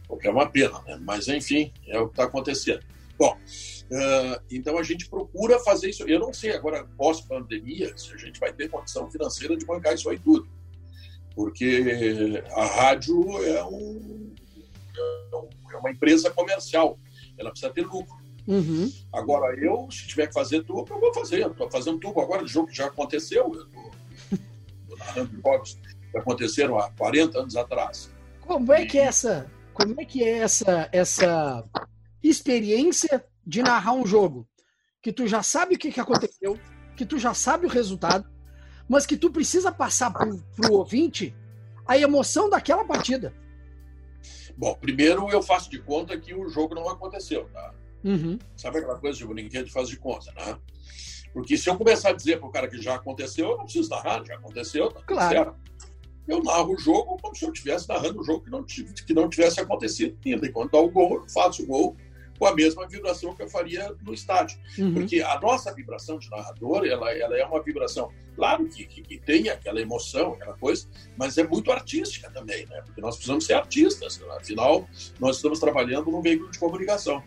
O 0.08 0.16
que 0.16 0.30
é 0.30 0.32
uma 0.32 0.50
pena, 0.50 0.82
né? 0.88 0.98
Mas 1.02 1.28
enfim, 1.28 1.74
é 1.86 2.00
o 2.00 2.06
que 2.06 2.14
está 2.14 2.24
acontecendo. 2.24 2.80
Bom, 3.20 3.38
uh, 3.92 4.44
então 4.52 4.78
a 4.78 4.84
gente 4.84 5.10
procura 5.10 5.60
fazer 5.60 5.90
isso. 5.90 6.04
Eu 6.04 6.20
não 6.20 6.34
sei 6.34 6.54
agora, 6.54 6.86
pós-pandemia, 6.98 7.98
se 7.98 8.14
a 8.14 8.18
gente 8.18 8.40
vai 8.40 8.54
ter 8.54 8.70
condição 8.70 9.10
financeira 9.10 9.56
de 9.56 9.66
bancar 9.66 9.94
isso 9.94 10.10
aí 10.10 10.20
tudo. 10.20 10.48
Porque 11.36 12.44
a 12.52 12.66
rádio 12.66 13.44
é, 13.44 13.64
um, 13.66 14.34
é 15.72 15.78
uma 15.78 15.92
empresa 15.92 16.32
comercial, 16.32 16.98
ela 17.38 17.52
precisa 17.52 17.72
ter 17.72 17.86
lucro. 17.86 18.16
Uhum. 18.48 18.92
Agora, 19.12 19.56
eu, 19.60 19.90
se 19.92 20.08
tiver 20.08 20.28
que 20.28 20.34
fazer 20.34 20.64
tubo, 20.64 20.86
eu 20.90 21.00
vou 21.00 21.14
fazer. 21.14 21.42
Eu 21.42 21.52
estou 21.52 21.70
fazendo 21.70 22.00
tubo 22.00 22.22
agora 22.22 22.44
de 22.44 22.52
jogo 22.52 22.68
que 22.68 22.78
já 22.78 22.86
aconteceu. 22.86 23.52
Eu 23.54 23.64
estou 24.32 24.98
narrando 24.98 25.42
jogos 25.42 25.80
que 26.12 26.18
aconteceram 26.18 26.78
há 26.78 26.90
40 26.92 27.40
anos 27.40 27.56
atrás. 27.56 28.10
Como 28.42 28.72
é 28.72 28.86
que 28.86 29.00
é 29.00 29.04
essa, 29.04 29.52
como 29.74 30.00
é 30.00 30.06
que 30.06 30.24
é 30.24 30.38
essa, 30.38 30.88
essa 30.92 31.64
experiência 32.22 33.26
de 33.46 33.62
narrar 33.62 33.94
um 33.94 34.06
jogo 34.06 34.48
que 35.02 35.14
tu 35.14 35.28
já 35.28 35.44
sabe 35.44 35.76
o 35.76 35.78
que, 35.78 35.92
que 35.92 36.00
aconteceu, 36.00 36.60
que 36.96 37.06
tu 37.06 37.20
já 37.20 37.34
sabe 37.34 37.66
o 37.66 37.70
resultado, 37.70 38.28
mas 38.90 39.06
que 39.06 39.16
tu 39.16 39.30
precisa 39.30 39.72
passar 39.72 40.12
pro, 40.12 40.38
pro 40.56 40.74
ouvinte 40.74 41.36
a 41.88 41.98
emoção 41.98 42.50
daquela 42.50 42.84
partida? 42.84 43.34
Bom, 44.58 44.74
primeiro 44.76 45.30
eu 45.30 45.44
faço 45.44 45.70
de 45.70 45.80
conta 45.80 46.18
que 46.20 46.34
o 46.34 46.50
jogo 46.50 46.74
não 46.74 46.90
aconteceu, 46.90 47.48
tá? 47.50 47.74
Uhum. 48.04 48.40
Sabe 48.56 48.80
aquela 48.80 48.98
coisa 48.98 49.18
de 49.18 49.26
brinquedo 49.26 49.70
faz 49.70 49.90
de 49.90 49.98
conta, 49.98 50.32
né? 50.34 50.58
Porque 51.34 51.58
se 51.58 51.70
eu 51.70 51.78
começar 51.78 52.10
a 52.10 52.14
dizer 52.14 52.40
para 52.40 52.48
o 52.48 52.52
cara 52.52 52.68
que 52.68 52.82
já 52.82 52.96
aconteceu, 52.96 53.50
eu 53.50 53.58
não 53.58 53.66
preciso 53.66 53.90
narrar, 53.90 54.24
já 54.24 54.36
aconteceu, 54.36 54.90
tá 54.90 55.02
claro. 55.02 55.36
certo. 55.36 55.56
Eu 56.28 56.42
narro 56.42 56.74
o 56.74 56.78
jogo 56.78 57.18
como 57.22 57.36
se 57.36 57.46
eu 57.46 57.52
estivesse 57.52 57.88
narrando 57.88 58.22
o 58.22 58.24
jogo 58.24 58.44
que 58.44 58.50
não, 58.50 58.64
que 58.64 59.14
não 59.14 59.30
tivesse 59.30 59.60
acontecido 59.60 60.18
ainda. 60.26 60.48
Enquanto 60.48 60.72
dá 60.72 60.80
o 60.80 60.90
gol, 60.90 61.16
eu 61.16 61.30
faço 61.30 61.62
o 61.64 61.68
gol 61.68 61.98
com 62.38 62.46
a 62.46 62.54
mesma 62.54 62.88
vibração 62.88 63.34
que 63.36 63.42
eu 63.42 63.50
faria 63.50 63.94
no 64.04 64.14
estádio. 64.14 64.58
Uhum. 64.78 64.94
Porque 64.94 65.22
a 65.22 65.40
nossa 65.40 65.74
vibração 65.74 66.18
de 66.20 66.30
narrador, 66.30 66.86
ela, 66.86 67.12
ela 67.14 67.38
é 67.38 67.46
uma 67.46 67.62
vibração, 67.62 68.12
claro 68.36 68.68
que, 68.68 68.86
que, 68.86 69.02
que, 69.02 69.18
tem 69.18 69.50
aquela 69.50 69.80
emoção, 69.80 70.34
aquela 70.34 70.54
coisa, 70.54 70.88
mas 71.18 71.38
é 71.38 71.48
muito 71.48 71.72
artística 71.72 72.30
também, 72.30 72.66
né? 72.68 72.82
Porque 72.86 73.02
nós 73.02 73.16
precisamos 73.16 73.46
ser 73.46 73.54
artistas, 73.54 74.22
afinal, 74.38 74.88
nós 75.20 75.38
estamos 75.38 75.60
trabalhando 75.60 76.12
num 76.12 76.22
veículo 76.22 76.52
de 76.52 76.60
comunicação. 76.60 77.24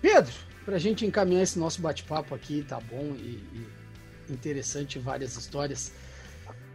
Pedro, 0.00 0.32
para 0.64 0.76
a 0.76 0.78
gente 0.78 1.04
encaminhar 1.04 1.42
esse 1.42 1.58
nosso 1.58 1.80
bate-papo 1.82 2.34
aqui, 2.34 2.64
tá 2.66 2.80
bom 2.80 3.14
e, 3.16 3.42
e 3.52 4.32
interessante, 4.32 4.98
várias 4.98 5.36
histórias. 5.36 5.92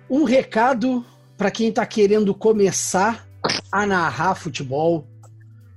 Um 0.09 0.23
recado 0.23 1.05
para 1.37 1.49
quem 1.49 1.69
está 1.69 1.85
querendo 1.85 2.33
começar 2.33 3.27
a 3.71 3.85
narrar 3.85 4.35
futebol 4.35 5.07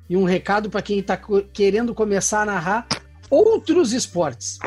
e 0.09 0.17
um 0.17 0.25
recado 0.25 0.71
para 0.71 0.83
quem 0.83 0.99
está 0.99 1.21
querendo 1.53 1.95
começar 1.95 2.43
a 2.43 2.47
narrar 2.47 2.89
outros 3.31 3.93
esportes. 3.93 4.59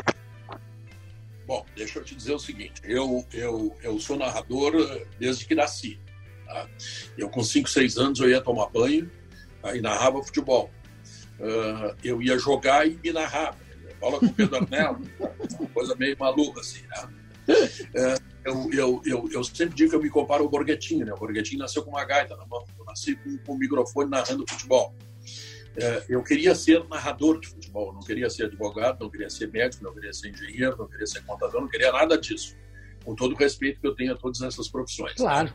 Bom, 1.46 1.66
deixa 1.76 1.98
eu 1.98 2.04
te 2.04 2.14
dizer 2.14 2.34
o 2.34 2.38
seguinte: 2.38 2.80
eu, 2.84 3.24
eu, 3.32 3.76
eu 3.82 3.98
sou 3.98 4.16
narrador 4.16 4.72
desde 5.18 5.44
que 5.44 5.54
nasci. 5.54 5.98
Tá? 6.46 6.68
Eu, 7.18 7.28
com 7.28 7.42
5, 7.42 7.68
6 7.68 7.98
anos, 7.98 8.20
eu 8.20 8.30
ia 8.30 8.40
tomar 8.40 8.68
banho 8.68 9.10
aí 9.62 9.80
narrava 9.80 10.22
futebol 10.22 10.70
uh, 11.42 11.96
eu 12.02 12.22
ia 12.22 12.38
jogar 12.38 12.86
e 12.86 12.98
me 13.02 13.12
narrava. 13.12 13.56
Bola 14.00 14.18
com 14.18 14.26
o 14.26 14.34
Pedro 14.34 14.56
Arnello, 14.56 15.00
coisa 15.72 15.94
meio 15.94 16.16
maluca, 16.18 16.60
assim, 16.60 16.82
né? 16.88 17.08
Uh, 17.48 18.22
eu, 18.44 18.70
eu, 18.72 19.02
eu, 19.04 19.28
eu, 19.32 19.44
sempre 19.44 19.76
digo 19.76 19.90
que 19.90 19.96
eu 19.96 20.02
me 20.02 20.10
comparo 20.10 20.42
ao 20.42 20.48
Borghettini, 20.48 21.04
né? 21.04 21.12
O 21.12 21.16
Borghettini 21.16 21.58
nasceu 21.58 21.84
com 21.84 21.90
uma 21.90 22.04
gaita 22.04 22.36
na 22.36 22.44
mão, 22.46 22.64
eu 22.76 22.84
nasci 22.84 23.14
com, 23.16 23.36
com 23.38 23.54
um 23.54 23.58
microfone 23.58 24.10
narrando 24.10 24.44
futebol. 24.48 24.92
Uh, 25.76 26.04
eu 26.06 26.22
queria 26.22 26.54
ser 26.54 26.86
narrador 26.88 27.40
de 27.40 27.48
futebol, 27.48 27.92
não 27.94 28.00
queria 28.00 28.28
ser 28.28 28.44
advogado, 28.44 29.00
não 29.00 29.10
queria 29.10 29.30
ser 29.30 29.50
médico, 29.50 29.82
não 29.82 29.94
queria 29.94 30.12
ser 30.12 30.28
engenheiro, 30.28 30.76
não 30.76 30.86
queria 30.86 31.06
ser 31.06 31.24
contador, 31.24 31.62
não 31.62 31.68
queria 31.68 31.90
nada 31.90 32.18
disso. 32.18 32.54
Com 33.04 33.14
todo 33.14 33.32
o 33.32 33.36
respeito 33.36 33.80
que 33.80 33.86
eu 33.86 33.94
tenho 33.94 34.12
a 34.12 34.16
todas 34.16 34.42
essas 34.42 34.68
profissões. 34.68 35.14
Claro. 35.14 35.52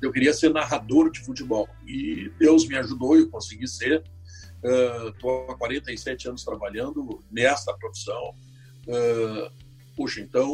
Eu 0.00 0.12
queria 0.12 0.32
ser 0.32 0.50
narrador 0.50 1.10
de 1.10 1.20
futebol. 1.20 1.68
E 1.86 2.30
Deus 2.38 2.66
me 2.66 2.76
ajudou 2.76 3.16
e 3.16 3.20
eu 3.20 3.28
consegui 3.28 3.66
ser. 3.66 4.02
Estou 5.08 5.48
uh, 5.48 5.50
há 5.50 5.56
47 5.56 6.28
anos 6.28 6.44
trabalhando 6.44 7.22
nesta 7.30 7.74
profissão. 7.74 8.34
Uh, 8.86 9.50
puxa, 9.96 10.20
então, 10.20 10.48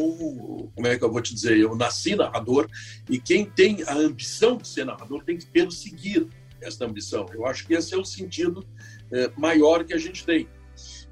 como 0.75 0.87
é 0.87 0.99
que 0.99 1.05
eu 1.05 1.13
vou 1.13 1.21
te 1.21 1.35
dizer? 1.35 1.59
Eu 1.59 1.77
nasci 1.77 2.17
narrador 2.17 2.69
e 3.09 3.21
quem 3.21 3.45
tem 3.45 3.83
a 3.85 3.95
ambição 3.95 4.57
de 4.57 4.67
ser 4.67 4.85
narrador 4.85 5.23
tem 5.23 5.37
que 5.37 5.47
perseguir 5.47 6.27
essa 6.61 6.85
ambição. 6.85 7.27
Eu 7.33 7.47
acho 7.47 7.67
que 7.67 7.75
esse 7.75 7.95
é 7.95 7.97
o 7.97 8.05
sentido 8.05 8.67
uh, 9.13 9.41
maior 9.41 9.85
que 9.85 9.95
a 9.95 9.99
gente 9.99 10.25
tem. 10.25 10.49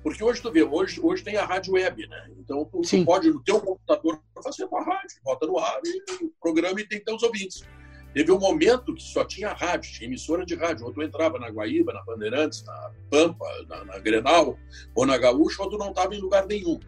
Porque 0.03 0.23
hoje 0.23 0.43
tu 0.43 0.53
vê, 0.53 0.63
hoje, 0.63 1.01
hoje 1.01 1.25
tem 1.25 1.37
a 1.37 1.47
rádio 1.47 1.73
web, 1.73 2.07
né? 2.07 2.31
Então 2.39 2.65
tu, 2.67 2.83
tu 2.83 3.05
pode 3.05 3.31
no 3.31 3.43
teu 3.43 3.59
computador 3.61 4.21
fazer 4.43 4.65
uma 4.67 4.85
rádio, 4.85 5.17
bota 5.25 5.47
no 5.47 5.59
ar 5.59 5.81
e 5.85 6.31
programa 6.41 6.81
e 6.81 6.87
tem 6.87 7.03
teus 7.03 7.23
ouvintes. 7.23 7.65
Teve 8.13 8.31
um 8.31 8.39
momento 8.39 8.95
que 8.95 9.03
só 9.03 9.25
tinha 9.25 9.53
rádio, 9.53 9.91
tinha 9.91 10.07
emissora 10.07 10.47
de 10.47 10.55
rádio. 10.55 10.87
Ou 10.87 10.93
tu 10.93 11.03
entrava 11.03 11.37
na 11.39 11.49
Guaíba, 11.49 11.93
na 11.93 12.05
Bandeirantes, 12.05 12.63
na 12.65 12.93
Pampa, 13.11 13.45
na, 13.69 13.85
na 13.85 13.99
Grenal, 13.99 14.57
ou 14.95 15.05
na 15.05 15.19
Gaúcha, 15.19 15.63
ou 15.63 15.69
tu 15.69 15.77
não 15.77 15.89
estava 15.89 16.15
em 16.15 16.21
lugar 16.21 16.47
nenhum. 16.47 16.79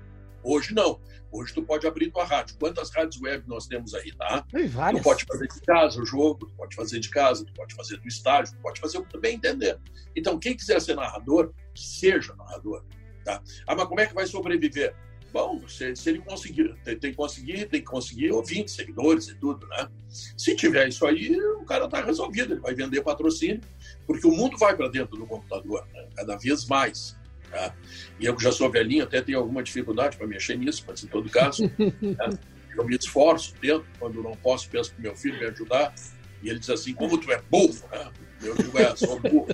Hoje 0.47 0.73
não. 0.73 1.01
Hoje 1.33 1.53
tu 1.53 1.61
pode 1.61 1.89
abrir 1.89 2.09
tua 2.13 2.25
rádio. 2.25 2.57
Quantas 2.61 2.89
rádios 2.91 3.21
web 3.21 3.43
nós 3.49 3.67
temos 3.67 3.93
aí, 3.95 4.13
tá? 4.13 4.43
Tem 4.43 4.69
várias. 4.69 5.03
Tu 5.03 5.05
pode 5.05 5.25
fazer 5.25 5.49
de 5.49 5.61
casa 5.61 6.01
o 6.01 6.07
jogo, 6.07 6.47
tu 6.47 6.55
pode 6.55 6.77
fazer 6.77 7.01
de 7.01 7.11
casa, 7.11 7.45
tu 7.45 7.53
pode 7.53 7.75
fazer 7.75 7.97
do 7.97 8.07
estádio, 8.07 8.53
tu 8.53 8.61
pode 8.61 8.81
fazer 8.81 8.99
o 8.99 9.03
que 9.03 9.11
tu 9.11 9.21
bem 9.21 9.35
entender. 9.35 9.77
Então, 10.15 10.39
quem 10.39 10.57
quiser 10.57 10.81
ser 10.81 10.95
narrador, 10.95 11.53
seja 11.75 12.33
narrador. 12.37 12.85
Tá? 13.25 13.43
Ah, 13.67 13.75
mas 13.75 13.89
como 13.89 14.01
é 14.01 14.07
que 14.07 14.15
vai 14.15 14.25
sobreviver? 14.25 14.95
Bom, 15.33 15.67
se, 15.67 15.97
se 15.97 16.11
ele 16.11 16.21
conseguir, 16.21 16.77
tem, 16.85 16.97
tem, 16.97 17.11
que 17.11 17.17
conseguir, 17.17 17.67
tem 17.67 17.81
que 17.81 17.87
conseguir 17.87 18.31
ouvintes, 18.31 18.75
seguidores 18.75 19.27
e 19.27 19.35
tudo, 19.35 19.67
né? 19.67 19.89
Se 20.09 20.55
tiver 20.55 20.89
isso 20.89 21.05
aí, 21.05 21.37
o 21.61 21.65
cara 21.65 21.87
está 21.87 22.01
resolvido, 22.01 22.55
ele 22.55 22.61
vai 22.61 22.73
vender 22.73 23.03
patrocínio, 23.03 23.61
porque 24.07 24.27
o 24.27 24.31
mundo 24.31 24.57
vai 24.57 24.77
para 24.77 24.89
dentro 24.89 25.17
do 25.17 25.27
computador, 25.27 25.85
né? 25.93 26.09
cada 26.15 26.37
vez 26.37 26.65
mais. 26.67 27.17
Tá? 27.51 27.75
E 28.19 28.27
eu 28.27 28.35
que 28.35 28.43
já 28.43 28.53
sou 28.53 28.71
velhinho, 28.71 29.05
até 29.05 29.21
tenho 29.21 29.39
alguma 29.39 29.63
dificuldade 29.63 30.17
para 30.17 30.27
mexer 30.27 30.57
nisso, 30.57 30.85
mas 30.87 31.03
em 31.03 31.07
todo 31.07 31.29
caso, 31.31 31.65
né? 31.79 32.39
eu 32.77 32.85
me 32.85 32.97
esforço, 32.97 33.55
tento, 33.61 33.87
quando 33.99 34.23
não 34.23 34.37
posso, 34.37 34.69
peço 34.69 34.93
para 34.93 35.03
meu 35.03 35.17
filho 35.17 35.39
me 35.39 35.47
ajudar, 35.47 35.95
e 36.43 36.51
ele 36.51 36.59
diz 36.59 36.71
assim, 36.71 36.95
como 36.95 37.19
tu 37.19 37.31
é 37.33 37.41
burro, 37.51 37.75
né? 37.91 38.11
Eu 38.43 38.55
digo, 38.55 38.79
é, 38.79 38.95
sou 38.95 39.19
burro, 39.21 39.47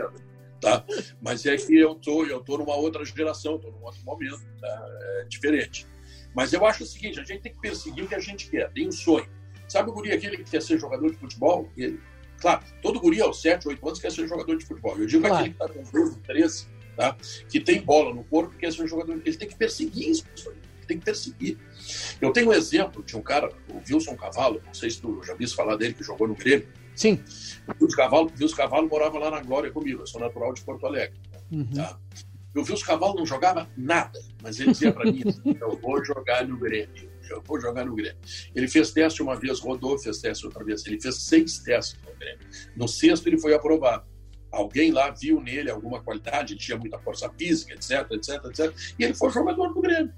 tá? 0.60 0.84
Mas 1.20 1.44
é 1.46 1.56
que 1.56 1.76
eu 1.76 1.94
tô, 1.94 2.24
eu 2.24 2.40
tô 2.40 2.58
numa 2.58 2.76
outra 2.76 3.04
geração, 3.04 3.58
tô 3.58 3.70
num 3.70 3.82
outro 3.82 4.02
momento, 4.04 4.40
tá? 4.60 4.86
é 5.20 5.24
diferente. 5.28 5.86
Mas 6.34 6.52
eu 6.52 6.64
acho 6.64 6.84
o 6.84 6.86
seguinte, 6.86 7.18
a 7.18 7.24
gente 7.24 7.42
tem 7.42 7.52
que 7.52 7.60
perseguir 7.60 8.04
o 8.04 8.08
que 8.08 8.14
a 8.14 8.20
gente 8.20 8.48
quer, 8.48 8.70
tem 8.70 8.86
um 8.86 8.92
sonho. 8.92 9.28
Sabe 9.68 9.90
o 9.90 9.92
guri 9.92 10.12
aquele 10.12 10.36
que 10.36 10.44
quer 10.44 10.62
ser 10.62 10.78
jogador 10.78 11.10
de 11.10 11.16
futebol? 11.16 11.68
Ele, 11.76 12.00
claro, 12.40 12.64
todo 12.82 13.00
guri 13.00 13.20
aos 13.20 13.40
7, 13.40 13.68
8 13.68 13.86
anos 13.86 14.00
quer 14.00 14.10
ser 14.10 14.26
jogador 14.26 14.56
de 14.56 14.64
futebol. 14.64 14.96
Eu 14.98 15.06
digo 15.06 15.22
claro. 15.22 15.36
aquele 15.36 15.54
que 15.54 15.62
está 15.62 15.72
com 15.72 15.98
12, 15.98 16.18
13, 16.20 16.68
tá? 17.00 17.16
que 17.48 17.60
tem 17.60 17.80
bola 17.80 18.14
no 18.14 18.24
corpo, 18.24 18.56
quer 18.56 18.72
ser 18.72 18.86
jogador, 18.86 19.20
ele 19.24 19.36
tem 19.36 19.48
que 19.48 19.56
perseguir 19.56 20.10
isso, 20.10 20.24
ele 20.46 20.86
tem 20.86 20.98
que 20.98 21.04
perseguir. 21.04 21.58
Eu 22.20 22.32
tenho 22.32 22.50
um 22.50 22.52
exemplo 22.52 23.02
de 23.02 23.16
um 23.16 23.22
cara, 23.22 23.50
o 23.68 23.78
Wilson 23.88 24.16
Cavalo, 24.16 24.60
não 24.64 24.74
sei 24.74 24.90
se 24.90 25.00
tu 25.00 25.22
já 25.24 25.34
viu 25.34 25.48
falar 25.48 25.76
dele, 25.76 25.94
que 25.94 26.04
jogou 26.04 26.28
no 26.28 26.34
Grêmio. 26.34 26.68
Sim. 26.94 27.22
O 27.68 27.84
Wilson 27.84 27.96
Cavalo, 27.96 28.32
Wilson 28.38 28.56
Cavalo 28.56 28.88
morava 28.88 29.18
lá 29.18 29.30
na 29.30 29.40
Glória 29.40 29.70
comigo, 29.70 30.02
eu 30.02 30.06
sou 30.06 30.20
natural 30.20 30.52
de 30.52 30.62
Porto 30.62 30.86
Alegre. 30.86 31.18
Uhum. 31.50 31.66
Tá? 31.74 31.98
Eu 32.54 32.64
vi 32.64 32.72
os 32.72 32.82
cavalos 32.82 33.16
não 33.16 33.26
jogava 33.26 33.68
nada, 33.76 34.18
mas 34.42 34.58
ele 34.58 34.72
dizia 34.72 34.92
para 34.92 35.10
mim: 35.10 35.22
eu 35.60 35.78
vou 35.80 36.04
jogar 36.04 36.46
no 36.46 36.58
Grêmio, 36.58 37.10
eu 37.30 37.40
vou 37.42 37.60
jogar 37.60 37.84
no 37.84 37.94
Grêmio. 37.94 38.18
Ele 38.54 38.66
fez 38.66 38.90
teste 38.90 39.22
uma 39.22 39.36
vez, 39.36 39.60
rodou, 39.60 39.98
fez 39.98 40.18
teste 40.18 40.44
outra 40.44 40.64
vez. 40.64 40.84
Ele 40.86 41.00
fez 41.00 41.22
seis 41.22 41.58
testes 41.58 41.98
no 42.04 42.12
Grêmio. 42.18 42.46
No 42.76 42.88
sexto, 42.88 43.28
ele 43.28 43.38
foi 43.38 43.54
aprovado. 43.54 44.04
Alguém 44.50 44.90
lá 44.90 45.10
viu 45.10 45.40
nele 45.40 45.70
alguma 45.70 46.02
qualidade, 46.02 46.56
tinha 46.56 46.76
muita 46.76 46.98
força 46.98 47.30
física, 47.30 47.74
etc, 47.74 48.10
etc, 48.12 48.44
etc. 48.46 48.94
E 48.98 49.04
ele 49.04 49.14
foi 49.14 49.30
jogador 49.30 49.72
do 49.72 49.80
Grêmio. 49.80 50.12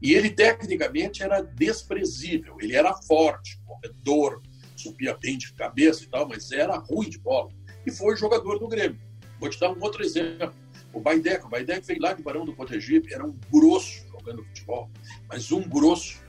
E 0.00 0.14
ele, 0.14 0.30
tecnicamente, 0.30 1.22
era 1.22 1.40
desprezível. 1.40 2.56
Ele 2.60 2.76
era 2.76 2.94
forte, 2.94 3.58
corredor, 3.64 4.42
subia 4.76 5.16
bem 5.16 5.38
de 5.38 5.52
cabeça 5.54 6.04
e 6.04 6.06
tal, 6.08 6.28
mas 6.28 6.50
era 6.52 6.76
ruim 6.76 7.08
de 7.08 7.18
bola. 7.18 7.50
E 7.86 7.90
foi 7.90 8.16
jogador 8.16 8.58
do 8.58 8.68
Grêmio. 8.68 9.00
Vou 9.40 9.48
te 9.48 9.58
dar 9.58 9.70
um 9.70 9.80
outro 9.80 10.04
exemplo. 10.04 10.54
O 10.92 11.00
Baidec, 11.00 11.44
o 11.44 11.48
Baidec 11.48 11.86
veio 11.86 12.00
lá 12.02 12.12
de 12.12 12.22
Barão 12.22 12.44
do 12.44 12.54
Cotegipe, 12.54 13.14
era 13.14 13.24
um 13.24 13.34
grosso 13.50 14.06
jogando 14.08 14.44
futebol, 14.44 14.90
mas 15.28 15.50
um 15.50 15.62
grosso. 15.62 16.20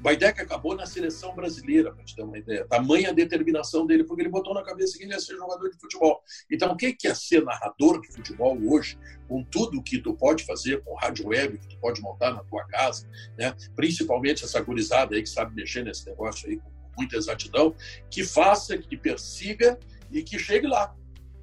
Baidec 0.00 0.40
acabou 0.40 0.76
na 0.76 0.86
seleção 0.86 1.34
brasileira, 1.34 1.92
para 1.92 2.04
te 2.04 2.14
ter 2.14 2.22
uma 2.22 2.38
ideia. 2.38 2.66
Tamanha 2.66 3.12
determinação 3.12 3.86
dele, 3.86 4.04
porque 4.04 4.22
ele 4.22 4.28
botou 4.28 4.54
na 4.54 4.62
cabeça 4.62 4.96
que 4.96 5.04
ele 5.04 5.12
ia 5.12 5.20
ser 5.20 5.36
jogador 5.36 5.68
de 5.68 5.78
futebol. 5.78 6.22
Então, 6.50 6.72
o 6.72 6.76
que 6.76 6.96
é 7.04 7.14
ser 7.14 7.44
narrador 7.44 8.00
de 8.00 8.12
futebol 8.12 8.56
hoje, 8.70 8.98
com 9.28 9.42
tudo 9.42 9.82
que 9.82 9.98
tu 9.98 10.14
pode 10.14 10.44
fazer, 10.44 10.82
com 10.84 10.94
rádio 10.94 11.28
web 11.28 11.58
que 11.58 11.68
tu 11.68 11.78
pode 11.78 12.00
montar 12.00 12.32
na 12.32 12.44
tua 12.44 12.64
casa, 12.66 13.08
né? 13.36 13.54
principalmente 13.74 14.44
essa 14.44 14.60
gurizada 14.60 15.16
aí 15.16 15.22
que 15.22 15.28
sabe 15.28 15.54
mexer 15.54 15.84
nesse 15.84 16.06
negócio 16.06 16.48
aí 16.48 16.58
com 16.58 16.70
muita 16.96 17.16
exatidão, 17.16 17.74
que 18.10 18.24
faça, 18.24 18.76
que 18.78 18.96
persiga 18.96 19.78
e 20.10 20.22
que 20.22 20.38
chegue 20.38 20.66
lá 20.66 20.94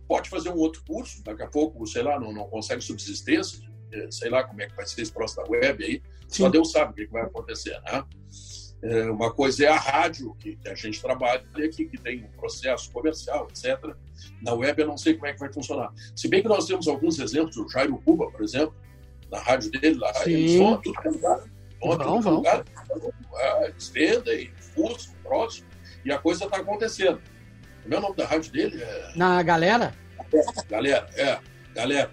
pode 0.08 0.30
fazer 0.30 0.50
um 0.50 0.58
outro 0.58 0.84
curso, 0.86 1.24
daqui 1.24 1.44
a 1.44 1.48
pouco, 1.48 1.86
sei 1.88 2.04
lá, 2.04 2.20
não, 2.20 2.32
não 2.32 2.46
consegue 2.46 2.82
subsistência, 2.82 3.60
eh, 3.92 4.08
sei 4.12 4.30
lá 4.30 4.44
como 4.44 4.62
é 4.62 4.68
que 4.68 4.76
vai 4.76 4.86
ser 4.86 5.02
esse 5.02 5.12
próximo 5.12 5.44
da 5.44 5.50
web 5.50 5.84
aí. 5.84 6.02
Só 6.36 6.50
Deus 6.50 6.72
sabe 6.72 6.92
o 6.92 6.96
que 6.96 7.12
vai 7.12 7.24
acontecer, 7.24 7.80
né? 7.82 8.04
É, 8.84 9.10
uma 9.10 9.34
coisa 9.34 9.66
é 9.66 9.68
a 9.68 9.78
rádio, 9.78 10.36
que, 10.36 10.58
a 10.68 10.76
gente 10.76 11.02
trabalha 11.02 11.44
aqui, 11.56 11.86
que 11.86 11.98
tem 11.98 12.24
um 12.24 12.32
processo 12.38 12.92
comercial, 12.92 13.48
etc. 13.50 13.96
Na 14.44 14.54
web 14.54 14.80
eu 14.80 14.88
não 14.88 14.98
sei 14.98 15.16
como 15.16 15.26
é 15.26 15.34
que 15.34 15.40
vai 15.40 15.52
funcionar. 15.52 15.92
Se 16.16 16.28
bem 16.28 16.42
que 16.42 16.48
nós 16.48 16.68
temos 16.68 16.88
alguns 16.88 17.18
exemplos, 17.18 17.58
o 17.58 17.68
Jairo 17.68 17.98
Cuba, 18.06 18.30
por 18.30 18.44
exemplo, 18.44 18.76
na 19.32 19.40
rádio 19.40 19.72
dele, 19.72 19.98
lá, 19.98 20.14
Sim. 20.14 20.32
eles 20.32 20.56
vão 20.58 20.74
a 20.76 20.78
tudo 20.78 21.02
que 21.02 21.08
é 21.08 21.12
lugar. 21.12 21.44
Vão 21.82 21.92
a 21.92 21.96
é 21.96 22.30
lugar. 22.30 22.66
Eles 23.64 23.90
vendem, 23.90 24.52
fuscam, 24.76 25.16
próximo, 25.24 25.68
e 26.04 26.12
a 26.12 26.20
coisa 26.20 26.46
está 26.46 26.58
acontecendo. 26.58 27.20
Como 27.82 27.96
é 27.96 27.98
o 27.98 28.02
nome 28.02 28.16
da 28.16 28.28
rádio 28.28 28.52
dele? 28.52 28.82
É... 28.82 29.14
Na 29.16 29.42
Galera? 29.42 29.96
Galera, 30.70 31.10
é, 31.16 31.40
Galera. 31.74 32.12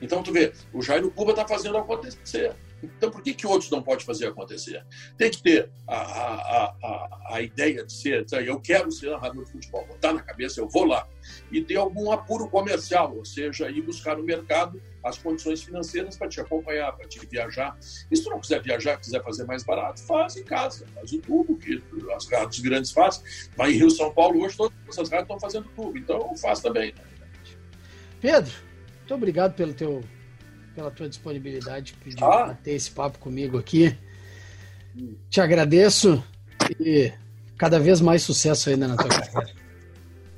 Então, 0.00 0.22
tu 0.22 0.32
vê, 0.32 0.52
o 0.72 0.80
Jairo 0.80 1.10
Cuba 1.10 1.32
está 1.32 1.46
fazendo 1.46 1.76
acontecer. 1.76 2.54
Então, 2.82 3.10
por 3.10 3.22
que, 3.22 3.34
que 3.34 3.46
outros 3.46 3.70
não 3.70 3.82
podem 3.82 4.04
fazer 4.04 4.26
acontecer? 4.26 4.84
Tem 5.16 5.30
que 5.30 5.42
ter 5.42 5.70
a, 5.86 5.96
a, 5.96 6.64
a, 6.82 7.34
a 7.34 7.42
ideia 7.42 7.84
de 7.84 7.92
ser, 7.92 8.26
eu 8.46 8.60
quero 8.60 8.90
ser 8.92 9.10
narrador 9.10 9.44
de 9.44 9.52
futebol, 9.52 9.86
botar 9.86 10.12
na 10.12 10.22
cabeça, 10.22 10.60
eu 10.60 10.68
vou 10.68 10.84
lá. 10.84 11.06
E 11.50 11.60
ter 11.62 11.76
algum 11.76 12.12
apuro 12.12 12.48
comercial, 12.48 13.16
ou 13.16 13.24
seja, 13.24 13.70
ir 13.70 13.82
buscar 13.82 14.16
no 14.16 14.22
mercado 14.22 14.80
as 15.04 15.18
condições 15.18 15.62
financeiras 15.62 16.16
para 16.16 16.28
te 16.28 16.40
acompanhar, 16.40 16.92
para 16.92 17.08
te 17.08 17.24
viajar. 17.26 17.76
E 18.10 18.16
se 18.16 18.22
tu 18.22 18.30
não 18.30 18.40
quiser 18.40 18.62
viajar, 18.62 18.96
quiser 18.98 19.22
fazer 19.22 19.44
mais 19.44 19.64
barato, 19.64 20.02
faz 20.02 20.36
em 20.36 20.44
casa, 20.44 20.86
faz 20.94 21.12
o 21.12 21.20
tubo, 21.20 21.56
que 21.56 21.82
as 22.14 22.26
rádios 22.30 22.60
grandes 22.60 22.90
fazem. 22.90 23.22
Vai 23.56 23.72
em 23.72 23.76
Rio 23.76 23.90
São 23.90 24.12
Paulo, 24.12 24.42
hoje 24.42 24.56
todas 24.56 24.76
essas 24.88 25.08
rádios 25.08 25.24
estão 25.24 25.40
fazendo 25.40 25.68
tubo, 25.74 25.96
então 25.96 26.36
faz 26.36 26.60
também. 26.60 26.92
Né? 26.92 27.02
Pedro, 28.20 28.52
muito 28.98 29.14
obrigado 29.14 29.54
pelo 29.54 29.72
teu 29.72 30.02
pela 30.78 30.90
tua 30.92 31.08
disponibilidade 31.08 31.96
de 32.06 32.16
ah. 32.22 32.56
ter 32.62 32.72
esse 32.72 32.90
papo 32.92 33.18
comigo 33.18 33.58
aqui. 33.58 33.96
Te 35.28 35.40
agradeço 35.40 36.22
e 36.78 37.12
cada 37.56 37.80
vez 37.80 38.00
mais 38.00 38.22
sucesso 38.22 38.70
ainda 38.70 38.86
na 38.86 38.96
tua 38.96 39.08
carreira. 39.08 39.58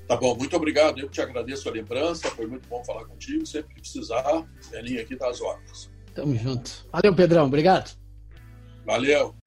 Tá 0.08 0.16
bom, 0.16 0.34
muito 0.34 0.56
obrigado. 0.56 0.98
Eu 0.98 1.10
te 1.10 1.20
agradeço 1.20 1.68
a 1.68 1.72
lembrança, 1.72 2.30
foi 2.30 2.46
muito 2.46 2.66
bom 2.68 2.82
falar 2.84 3.04
contigo. 3.04 3.44
Sempre 3.46 3.74
que 3.74 3.82
precisar, 3.82 4.46
Belinha 4.70 5.02
aqui 5.02 5.14
das 5.14 5.42
horas. 5.42 5.90
Tamo 6.14 6.34
junto. 6.36 6.88
Valeu, 6.90 7.14
Pedrão. 7.14 7.46
Obrigado. 7.46 7.94
Valeu. 8.84 9.39